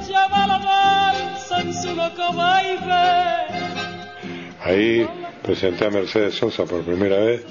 [0.08, 3.70] llama la en su loco baile.
[4.64, 5.08] Ahí
[5.42, 7.44] presenté a Mercedes Sosa por primera vez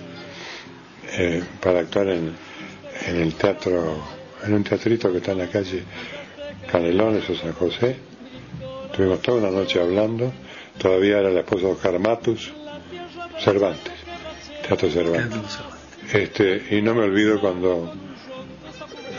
[1.12, 2.34] eh, para actuar en,
[3.06, 4.02] en el teatro,
[4.44, 5.82] en un teatrito que está en la calle
[6.70, 7.96] Canelones o San José.
[8.94, 10.32] Tuvimos toda una noche hablando.
[10.78, 12.52] Todavía era la esposa de Oscar Matus,
[13.40, 13.92] Cervantes,
[14.66, 15.58] Teatro Cervantes.
[16.12, 17.92] Este, y no me olvido cuando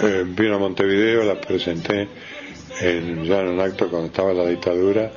[0.02, 2.08] eh, vino a Montevideo, la presenté
[2.82, 5.12] en, ya en un acto cuando estaba la dictadura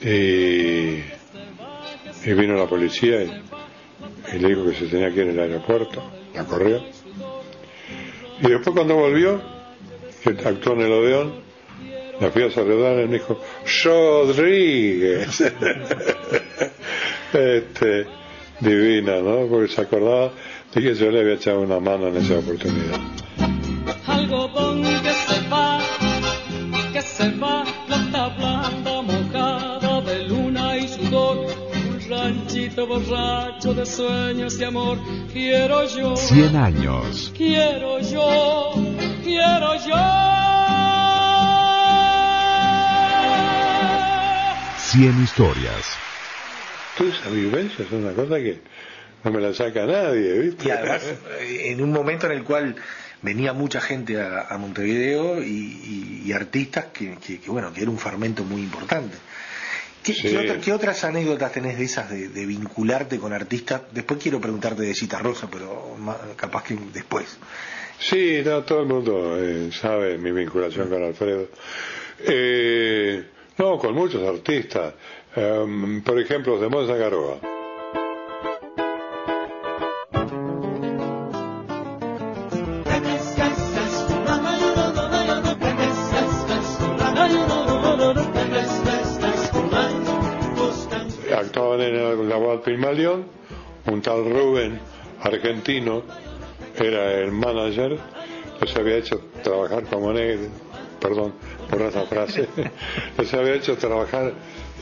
[0.00, 1.00] y,
[2.24, 3.42] y vino la policía y,
[4.34, 6.02] y le dijo que se tenía que ir al aeropuerto,
[6.34, 6.82] la corrió.
[8.40, 9.40] Y después cuando volvió,
[10.22, 11.34] que actuó en el Odeón,
[12.20, 13.40] la fui a saludar y me dijo,
[13.84, 15.42] Rodríguez.
[17.34, 18.06] este,
[18.60, 19.46] divina, ¿no?
[19.48, 20.32] Porque se acordaba
[20.74, 23.00] de que yo le había echado una mano en esa oportunidad.
[24.06, 25.80] Algodón que se va,
[26.92, 31.46] que se va, planta blanda mojada de luna y sudor,
[31.90, 34.98] un ranchito borracho de sueños y amor.
[35.32, 37.32] Quiero yo, 100 años.
[37.36, 38.74] quiero yo,
[39.22, 40.42] quiero yo.
[44.92, 46.11] 100 historias.
[47.08, 48.58] Esa vivencia es una cosa que
[49.24, 50.68] no me la saca nadie, ¿viste?
[50.68, 51.02] Y además,
[51.40, 52.76] eh, en un momento en el cual
[53.22, 57.82] venía mucha gente a, a Montevideo y, y- y artistas que, que- que, bueno, que
[57.82, 59.16] era un fermento muy importante.
[60.02, 60.22] ¿Qué, Sí.
[60.30, 63.82] qué otra- qué otras anécdotas tenés de esas de, de vincularte con artistas?
[63.92, 67.38] Después quiero preguntarte de Cita Rosa, pero ma- capaz que después.
[68.00, 71.48] Sí, no, todo el mundo eh, sabe mi vinculación con Alfredo.
[72.24, 73.24] Eh,
[73.58, 74.94] no, con muchos artistas.
[75.34, 77.38] Em, por ejemplo, de Garoa.
[91.34, 93.24] Actuaban en el Laboral Pigmalión,
[93.86, 94.78] un tal Rubén,
[95.22, 96.02] argentino,
[96.76, 97.98] era el manager,
[98.60, 100.48] les había hecho trabajar como negro,
[101.00, 101.32] perdón
[101.70, 102.48] por esa frase,
[103.18, 104.34] les había hecho trabajar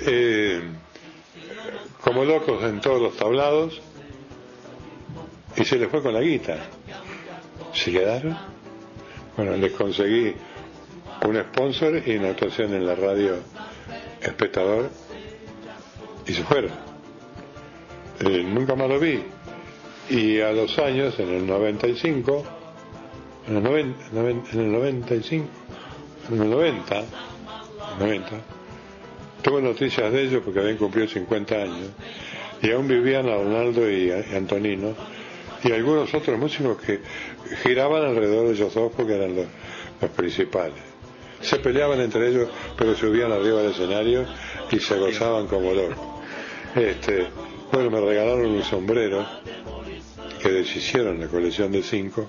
[0.07, 0.63] eh,
[2.03, 3.81] como locos en todos los tablados
[5.57, 6.59] y se les fue con la guita.
[7.73, 8.37] Se quedaron
[9.37, 10.35] Bueno, les conseguí
[11.27, 13.37] un sponsor y una actuación en la radio
[14.21, 14.91] espectador
[16.27, 16.73] y se fueron.
[18.21, 19.23] Eh, nunca más lo vi.
[20.09, 22.45] Y a los años, en el 95,
[23.49, 24.07] en el, 90,
[24.53, 25.49] en el 95,
[26.31, 27.05] en el 90,
[27.99, 28.31] 90,
[29.43, 31.91] tuve noticias de ellos porque habían cumplido 50 años
[32.63, 34.95] y aún vivían a Donaldo y, Antonino
[35.63, 37.01] y algunos otros músicos que
[37.63, 39.47] giraban alrededor de ellos dos porque eran los,
[40.17, 40.79] principales.
[41.43, 44.25] Se peleaban entre ellos, pero subían arriba del escenario
[44.71, 45.99] y se gozaban como locos.
[46.75, 47.27] Este,
[47.71, 49.27] bueno, me regalaron un sombrero
[50.43, 52.27] que deshicieron la colección de cinco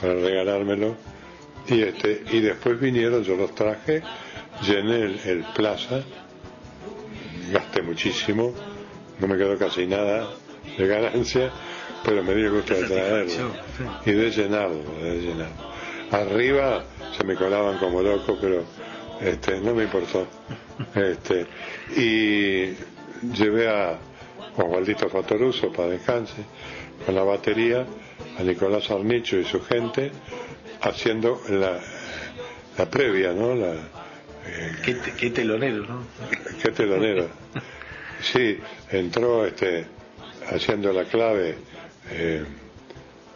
[0.00, 0.94] para regalármelo
[1.68, 4.02] y este y después vinieron, yo los traje,
[4.62, 6.02] llené el plaza,
[7.50, 8.52] gasté muchísimo,
[9.20, 10.28] no me quedó casi nada
[10.76, 11.50] de ganancia,
[12.04, 13.52] pero me dio gusto de traerlo
[14.04, 15.68] y de llenarlo, de llenarlo.
[16.10, 16.84] Arriba
[17.16, 18.64] se me colaban como loco, pero
[19.20, 20.26] este, no me importó.
[20.94, 21.46] Este,
[21.96, 22.74] y
[23.34, 23.98] llevé a
[24.56, 26.44] Osvaldito Fatoruso para descanse
[27.04, 27.84] con la batería,
[28.38, 30.10] a Nicolás Arnicho y su gente
[30.80, 31.80] haciendo la,
[32.76, 33.54] la previa, ¿no?
[33.54, 33.74] La,
[35.18, 36.02] qué, telonero, ¿no?
[36.62, 37.28] Qué telonero.
[38.20, 38.58] Sí,
[38.90, 39.86] entró este
[40.50, 41.56] haciendo la clave
[42.10, 42.44] eh,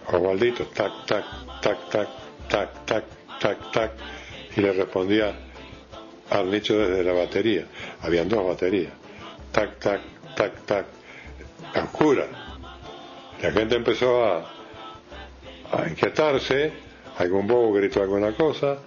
[0.09, 1.25] Osvaldito, tac, tac,
[1.61, 2.09] tac, tac,
[2.49, 3.05] tac, tac,
[3.41, 3.93] tac, tac,
[4.57, 5.33] y le respondía
[6.31, 7.65] al nicho desde la batería.
[8.01, 8.93] Habían dos baterías.
[9.53, 10.01] Tac, tac,
[10.35, 10.87] tac, tac,
[11.77, 12.27] oscura.
[13.41, 14.39] La gente empezó a,
[15.73, 16.73] a inquietarse,
[17.19, 18.79] algún bobo gritó alguna cosa,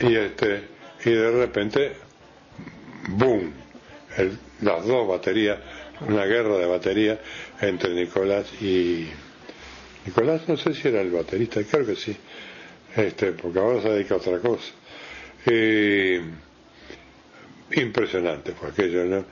[0.00, 0.62] y este,
[1.04, 1.92] y de repente,
[3.08, 3.52] boom,
[4.16, 5.58] el, las dos baterías,
[6.06, 7.20] una guerra de batería
[7.60, 9.08] entre Nicolás y
[10.04, 12.16] Nicolás no sé si era el baterista, creo que sí,
[12.94, 14.72] este, porque ahora se dedica a otra cosa.
[15.46, 16.22] Eh,
[17.72, 19.24] impresionante fue aquello, ¿no?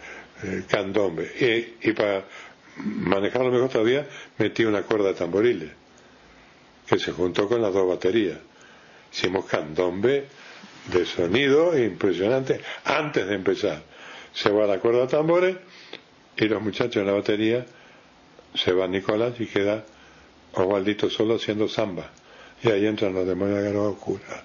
[0.43, 1.31] El candombe.
[1.81, 2.25] Y, y, para
[2.77, 4.07] manejarlo mejor todavía,
[4.39, 5.71] metí una cuerda de tamboriles,
[6.87, 8.39] que se juntó con las dos baterías.
[9.13, 10.25] Hicimos candombe
[10.93, 13.83] de sonido impresionante antes de empezar.
[14.33, 15.57] Se va la cuerda de tambores
[16.37, 17.65] y los muchachos en la batería
[18.55, 19.85] se va Nicolás y queda
[20.53, 22.11] Osvaldito solo haciendo samba.
[22.63, 24.45] Y ahí entran los demonios de la oscura.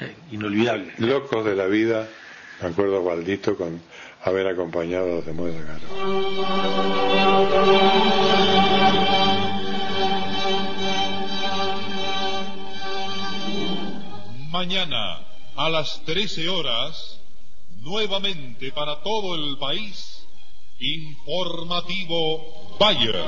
[0.00, 0.92] Eh, inolvidable.
[0.98, 2.08] Locos de la vida,
[2.62, 3.80] me acuerdo Osvaldito con
[4.22, 5.82] haber acompañado a los demonios de Garo.
[14.58, 15.20] Mañana
[15.54, 17.20] a las 13 horas,
[17.80, 20.26] nuevamente para todo el país,
[20.80, 23.22] Informativo Bayer.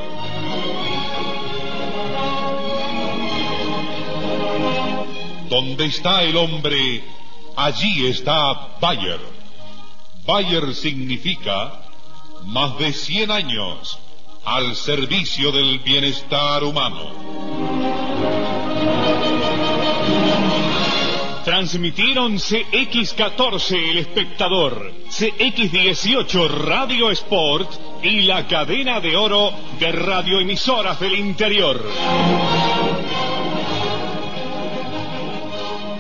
[5.48, 7.04] Donde está el hombre,
[7.54, 9.20] allí está Bayer.
[10.26, 11.80] Bayer significa
[12.46, 14.00] más de 100 años
[14.44, 17.30] al servicio del bienestar humano.
[21.50, 27.68] Transmitieron CX14 El Espectador, CX18 Radio Sport
[28.04, 31.82] y la cadena de oro de radioemisoras del interior.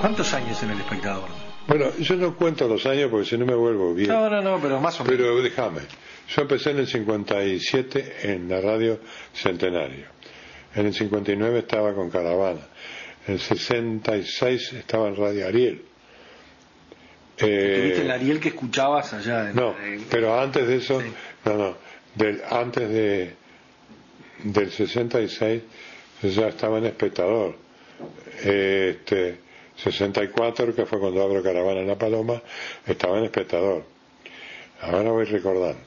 [0.00, 1.28] ¿Cuántos años en El Espectador?
[1.66, 4.08] Bueno, yo no cuento los años porque si no me vuelvo bien.
[4.08, 5.18] No, no, no, pero más o menos.
[5.18, 5.80] Pero déjame.
[6.28, 9.00] Yo empecé en el 57 en la radio
[9.34, 10.06] Centenario.
[10.76, 12.60] En el 59 estaba con Caravana.
[13.26, 15.82] En el 66 estaba en Radio Ariel.
[17.38, 19.50] Eh, ¿Tuviste el Ariel que escuchabas allá?
[19.50, 20.04] En, no, en...
[20.10, 21.06] pero antes de eso, sí.
[21.44, 21.76] no, no,
[22.14, 23.34] del, antes de
[24.44, 25.62] del 66
[26.22, 27.56] yo ya estaba en espectador.
[28.42, 29.38] Este,
[29.76, 32.42] 64, que fue cuando abro Caravana en La Paloma,
[32.86, 33.84] estaba en espectador.
[34.82, 35.80] Ahora voy recordando.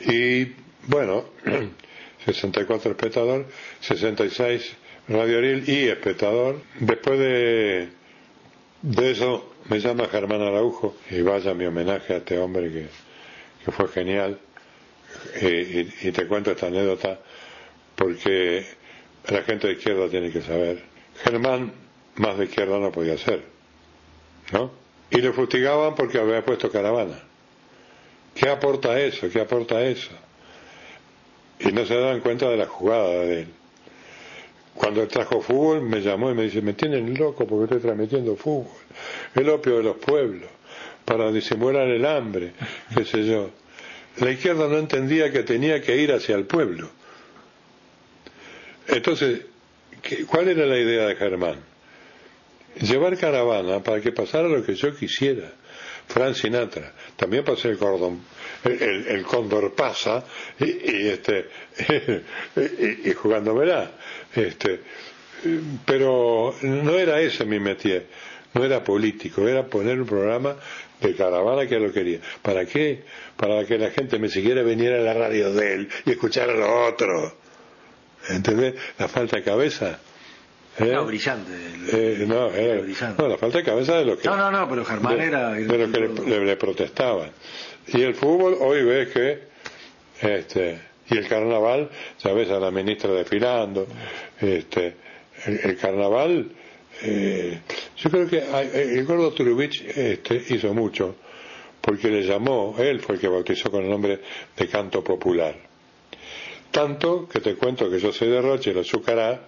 [0.00, 0.52] Y
[0.86, 1.24] bueno,
[2.24, 3.46] 64 espectador,
[3.80, 4.76] 66
[5.08, 6.60] Radio Ariel y espectador.
[6.78, 7.88] Después de,
[9.10, 14.38] eso me llama Germán Araujo y vaya mi homenaje a este hombre que, fue genial.
[15.40, 17.18] Y, y, y, te cuento esta anécdota
[17.96, 18.64] porque
[19.28, 20.82] la gente de izquierda tiene que saber.
[21.22, 21.72] Germán
[22.16, 23.42] más de izquierda no podía ser,
[24.52, 24.70] ¿no?
[25.10, 27.20] Y le fustigaban porque había puesto caravana.
[28.34, 29.28] ¿Qué aporta eso?
[29.30, 30.10] ¿Qué aporta eso?
[31.60, 33.48] Y no se daban cuenta de la jugada de él.
[34.74, 38.72] Cuando trajo fútbol me llamó y me dice, me tienen loco porque estoy transmitiendo fútbol.
[39.34, 40.48] El opio de los pueblos,
[41.04, 42.52] para disimular el hambre,
[42.96, 43.50] qué sé yo.
[44.18, 46.90] La izquierda no entendía que tenía que ir hacia el pueblo.
[48.88, 49.42] Entonces,
[50.02, 51.56] ¿qué- ¿cuál era la idea de Germán?
[52.80, 55.52] Llevar caravana para que pasara lo que yo quisiera.
[56.08, 58.20] Frank Sinatra, también pasé el cordón,
[58.64, 60.24] el, el- el cóndor pasa
[60.60, 61.48] y, y, este
[62.56, 63.90] y, y jugándomela,
[64.34, 64.80] este,
[65.84, 68.06] pero no era ese mi métier,
[68.54, 70.56] no era político, era poner un programa
[71.00, 72.20] de caravana que lo quería.
[72.42, 73.02] ¿Para qué?
[73.36, 76.86] Para que la gente me siguiera viniera a la radio de él y escuchara lo
[76.86, 77.36] otro.
[78.28, 78.74] ¿Entendés?
[78.98, 79.98] La falta de cabeza.
[80.78, 80.84] ¿eh?
[80.92, 81.50] No, brillante.
[81.92, 82.82] Eh, no, era-
[83.18, 85.50] no, la falta de cabeza de los que, No, no, no, pero Germán de, era...
[85.50, 86.08] de los que le,
[86.38, 87.32] le- le protestaban.
[87.88, 89.38] Y el fútbol, hoy ves que,
[90.20, 90.78] este,
[91.10, 91.90] y el carnaval,
[92.22, 93.86] ya ves a la ministra desfilando,
[94.40, 94.94] este,
[95.46, 96.50] el, carnaval,
[97.02, 97.60] eh,
[97.96, 101.16] yo creo que hay- el gordo Turubich este, hizo mucho,
[101.80, 104.20] porque le llamó, él fue el que bautizó con el nombre
[104.56, 105.56] de canto popular.
[106.70, 109.40] Tanto que te cuento que yo soy de Roche y los Azucará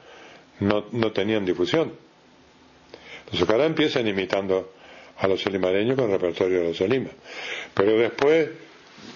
[0.61, 1.93] no, no tenían difusión.
[3.27, 4.74] Los Azucará empiezan imitando
[5.19, 7.11] a los olimareños con el repertorio de los Olima.
[7.75, 8.49] Pero después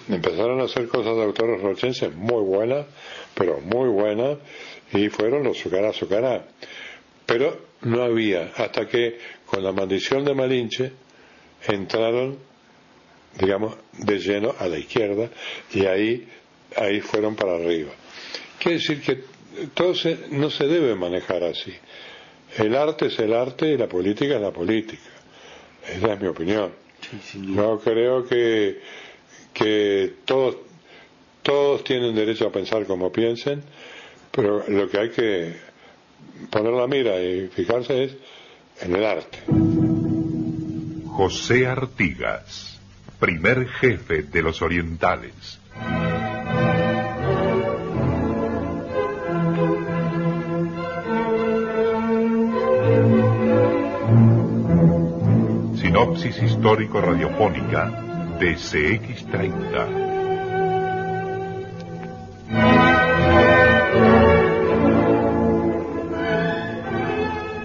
[0.09, 2.85] empezaron a hacer cosas de autores rochenses muy buenas,
[3.35, 4.37] pero muy buenas,
[4.93, 6.45] y fueron los Azucará Azucará.
[7.25, 10.91] Pero no había, hasta que con la maldición de Malinche
[11.67, 12.37] entraron,
[13.39, 15.29] digamos, de lleno a la izquierda
[15.73, 16.27] y ahí,
[16.75, 17.91] ahí fueron para arriba.
[18.59, 19.23] Quiere decir que
[19.73, 21.73] todo se- no se debe manejar así.
[22.57, 25.03] El arte es el arte y la política es la política.
[25.87, 26.71] Esa es mi opinión.
[27.55, 28.81] Yo creo que,
[29.53, 30.57] que todos,
[31.43, 33.63] todos tienen derecho a pensar como piensen,
[34.31, 35.53] pero lo que hay que
[36.49, 38.15] poner la mira y fijarse es
[38.81, 39.39] en el arte.
[41.07, 42.79] José Artigas,
[43.19, 45.59] primer jefe de los orientales.
[56.15, 57.85] Sinopsis histórico-radiofónica
[58.39, 60.09] de CX30.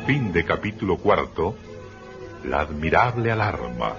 [0.06, 1.56] Fin de capítulo cuarto.
[2.44, 3.94] La admirable alarma.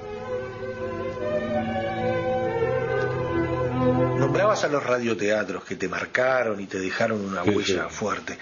[4.20, 7.96] Nombrabas a los radioteatros que te marcaron y te dejaron una Sí, huella sí.
[7.96, 8.38] fuerte.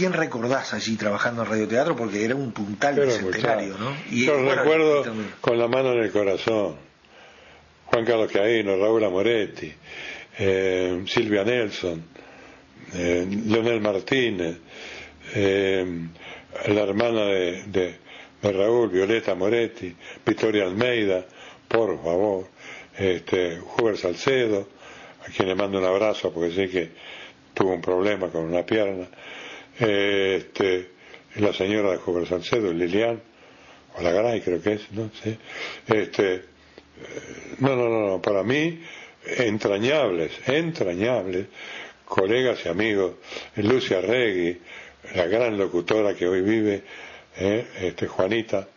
[0.00, 1.94] ¿Quién recordás allí trabajando en radioteatro?
[1.94, 3.90] Porque era un puntal Pero, centenario, claro.
[3.90, 3.96] ¿no?
[4.10, 6.76] Yo bueno, recuerdo y con la mano en el corazón.
[7.84, 9.70] Juan Carlos Caíno, Raúl Amoretti,
[10.38, 12.02] eh, Silvia Nelson,
[12.94, 14.56] eh, Leonel Martínez,
[15.34, 15.84] eh,
[16.68, 17.96] la hermana de, de-
[18.40, 19.94] de Raúl, Violeta Moretti,
[20.24, 21.26] Victoria Almeida,
[21.68, 22.46] por favor,
[22.96, 24.66] este, Hubert Salcedo,
[25.26, 26.88] a quien le mando un abrazo porque sé que
[27.52, 29.06] tuvo un problema con una pierna,
[29.80, 30.90] eh, este,
[31.36, 33.20] la señora de Hubert Salcedo, Lilian,
[33.96, 35.38] o la Garay creo que es, no sé,
[35.86, 36.42] este, eh,
[37.58, 38.80] no, no, no, no, para mí,
[39.38, 41.46] entrañables, entrañables,
[42.04, 43.14] colegas y amigos,
[43.56, 44.58] Lucia Regui,
[45.14, 46.82] la gran locutora que hoy vive,
[47.36, 48.68] eh, este, Juanita,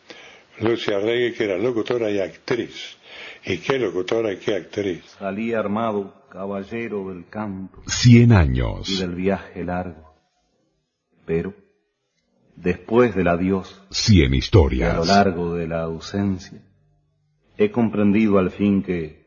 [0.59, 2.97] Lucia Regui, que era locutora y actriz.
[3.45, 5.03] Y qué locutora y qué actriz.
[5.19, 8.87] Salí armado, caballero del campo Cien años.
[8.89, 10.02] y del viaje largo.
[11.25, 11.53] Pero,
[12.55, 15.07] después del adiós, Cien y a lo historias.
[15.07, 16.61] largo de la ausencia,
[17.57, 19.23] he comprendido al fin que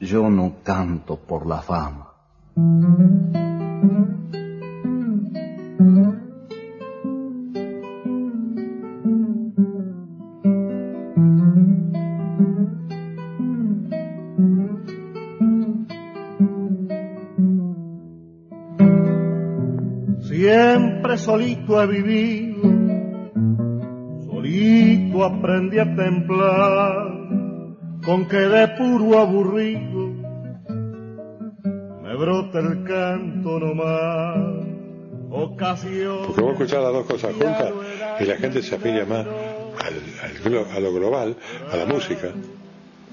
[0.00, 2.12] yo no canto por la fama.
[21.16, 22.62] Siempre solito he vivido,
[24.26, 27.08] solito aprendí a templar,
[28.04, 30.12] con que de puro aburrido
[32.02, 34.66] me brota el canto nomás.
[35.30, 37.72] Ocasión Porque vos escuchás las dos cosas juntas
[38.20, 41.36] y la gente se afilia más al, a lo global,
[41.72, 42.28] a la música,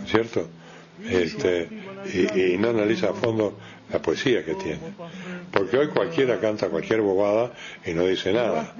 [0.05, 0.47] ¿cierto?
[1.09, 1.69] Este,
[2.13, 3.57] y, y no analiza a fondo
[3.91, 4.79] la poesía que tiene.
[5.53, 7.51] Porque hoy cualquiera canta cualquier bobada
[7.85, 8.73] y no dice nada.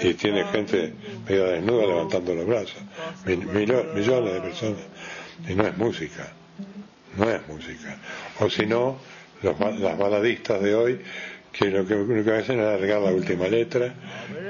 [0.00, 0.94] Y tiene gente
[1.28, 2.78] medio desnuda levantando los brazos.
[3.26, 4.80] Millones de personas.
[5.46, 6.32] Y no es música.
[7.16, 7.98] No es música.
[8.40, 8.96] O si no,
[9.42, 11.00] las baladistas de hoy
[11.52, 13.92] que lo que, lo que hacen es alargar la última letra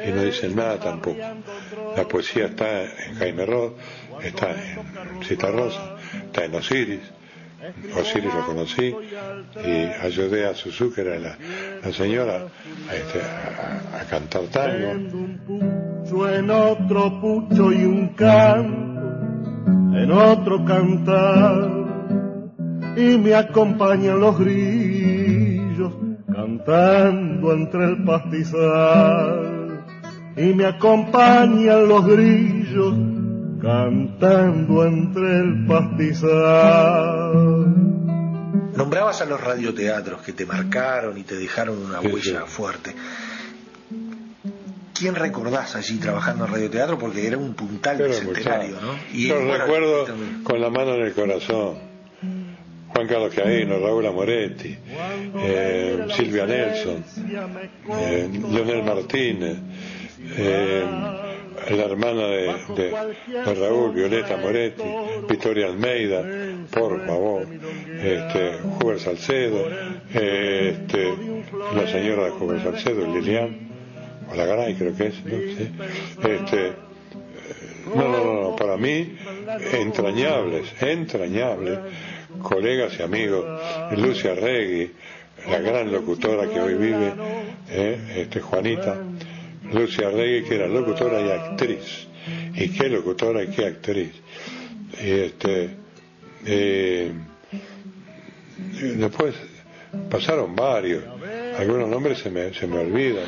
[0.06, 1.18] y no dicen nada tampoco.
[1.96, 3.72] La poesía está en Jaime Ross,
[4.22, 5.96] está en Cita Rosa,
[6.26, 7.00] está en Osiris,
[7.96, 8.94] Osiris lo conocí
[9.66, 11.36] y ayudé a Suzuki, era la,
[11.92, 12.46] señora,
[12.88, 14.92] a, este, a, cantar tango.
[16.28, 21.68] En otro pucho y un canto, en otro cantar,
[22.96, 25.92] y me acompañan los grillos
[26.32, 29.84] cantando entre el pastizal,
[30.36, 33.17] y me acompañan los grillos
[33.60, 37.18] cantando entre el pastizal.
[38.76, 42.94] Nombrabas a los radioteatros que te marcaron y te dejaron una huella fuerte.
[44.94, 46.98] ¿Quién recordás allí trabajando en radioteatro?
[46.98, 48.94] Porque era un puntal del centenario, ¿no?
[49.12, 50.06] Y, Yo recuerdo
[50.42, 51.88] con la mano en el corazón.
[52.88, 54.76] Juan Carlos Caíno, Raúl Amoretti,
[55.36, 57.04] eh, Silvia Nelson,
[57.90, 59.58] eh, Leonel Martínez,
[60.36, 60.84] eh,
[61.70, 64.82] la hermana de, Raúl, Violeta Moretti,
[65.28, 66.22] Victoria Almeida,
[66.70, 67.46] por favor,
[68.02, 69.68] este, Hubert Salcedo,
[70.12, 71.14] este,
[71.74, 73.68] la señora de Salcedo, Lilian,
[74.30, 75.36] o la Garay creo que es, ¿no?
[76.28, 76.72] Este,
[77.94, 79.16] no, no, no, para mí,
[79.72, 81.78] entrañables, entrañables,
[82.42, 83.44] colegas y amigos,
[83.96, 84.92] Lucia Regui,
[85.50, 87.12] la gran locutora que hoy vive,
[87.70, 88.96] eh, este, Juanita,
[89.72, 92.08] Lucia Regui, que era locutora y actriz.
[92.54, 94.12] Y qué locutora y qué actriz.
[95.00, 95.76] Y este,
[98.96, 99.34] después
[100.10, 101.04] pasaron varios.
[101.58, 103.24] Algunos nombres se me, se me olvidan.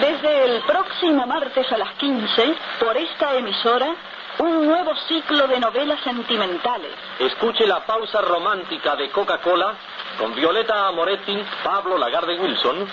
[0.00, 3.94] Desde el próximo martes a las 15, por esta emisora,
[4.38, 6.92] un nuevo ciclo de novelas sentimentales.
[7.18, 9.74] Escuche la pausa romántica de Coca-Cola
[10.18, 12.86] con Violeta Moretti, Pablo Lagarde Wilson,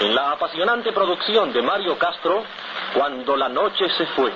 [0.00, 2.42] en la apasionante producción de Mario Castro,
[2.94, 4.30] Cuando la noche se fue.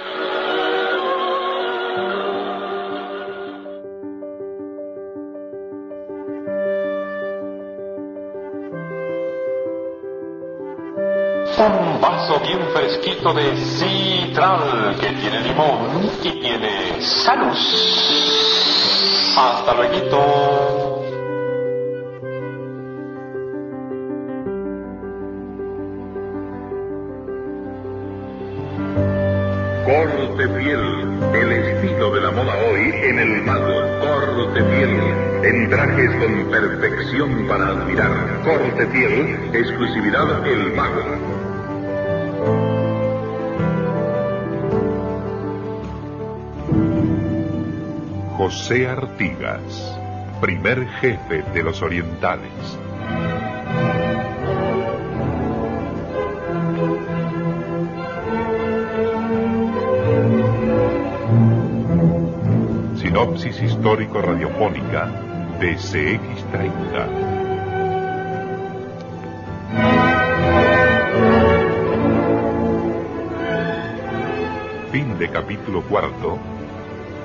[11.59, 17.57] Un vaso bien fresquito de citral que tiene limón y tiene salud.
[19.37, 20.78] Hasta luego.
[33.09, 34.01] En el mago.
[34.01, 35.01] Corte Fiel,
[35.43, 38.43] en trajes con perfección para admirar.
[38.45, 41.05] Corte Fiel, exclusividad El Mago.
[48.37, 49.99] José Artigas,
[50.41, 52.79] primer jefe de los orientales.
[63.61, 65.07] Histórico-radiofónica
[65.59, 67.29] de CX30.
[74.93, 76.39] Fin de capítulo cuarto.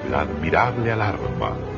[0.09, 1.72] La admirable alarma.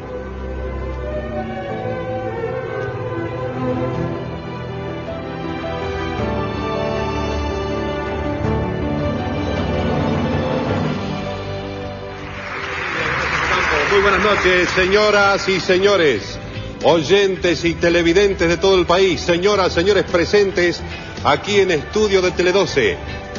[13.96, 16.38] Muy buenas noches, señoras y señores,
[16.84, 20.82] oyentes y televidentes de todo el país, señoras, señores presentes
[21.24, 22.98] aquí en estudio de Tele12.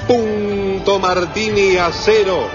[0.09, 2.49] Punto Martini a cero.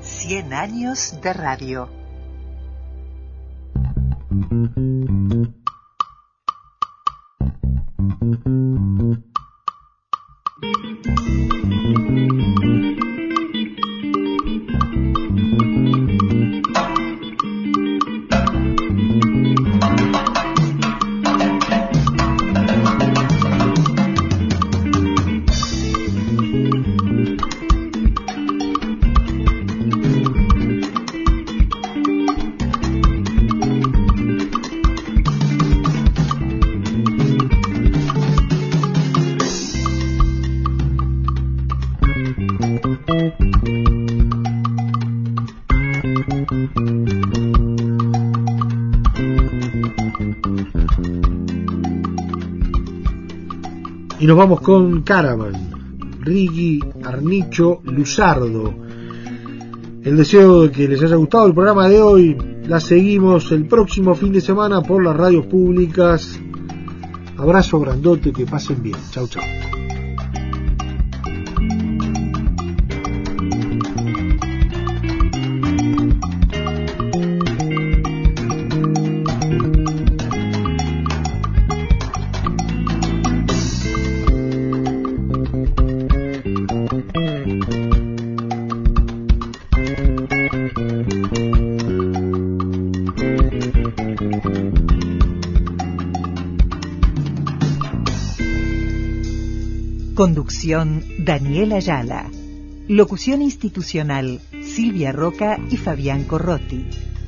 [0.00, 1.88] Cien años de radio.
[8.20, 8.46] thank
[11.06, 11.23] you.
[54.24, 55.52] Y nos vamos con Caravan,
[56.20, 58.72] Rigi Arnicho Luzardo.
[60.02, 62.34] El deseo de que les haya gustado el programa de hoy.
[62.66, 66.40] La seguimos el próximo fin de semana por las radios públicas
[67.36, 68.96] Abrazo grandote, que pasen bien.
[69.10, 69.42] Chau, chau.
[100.24, 102.30] Conducción Daniela Ayala.
[102.88, 106.86] Locución institucional Silvia Roca y Fabián Corrotti.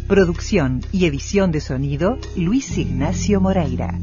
[0.08, 3.98] Producción y edición de sonido Luis Ignacio Moreira.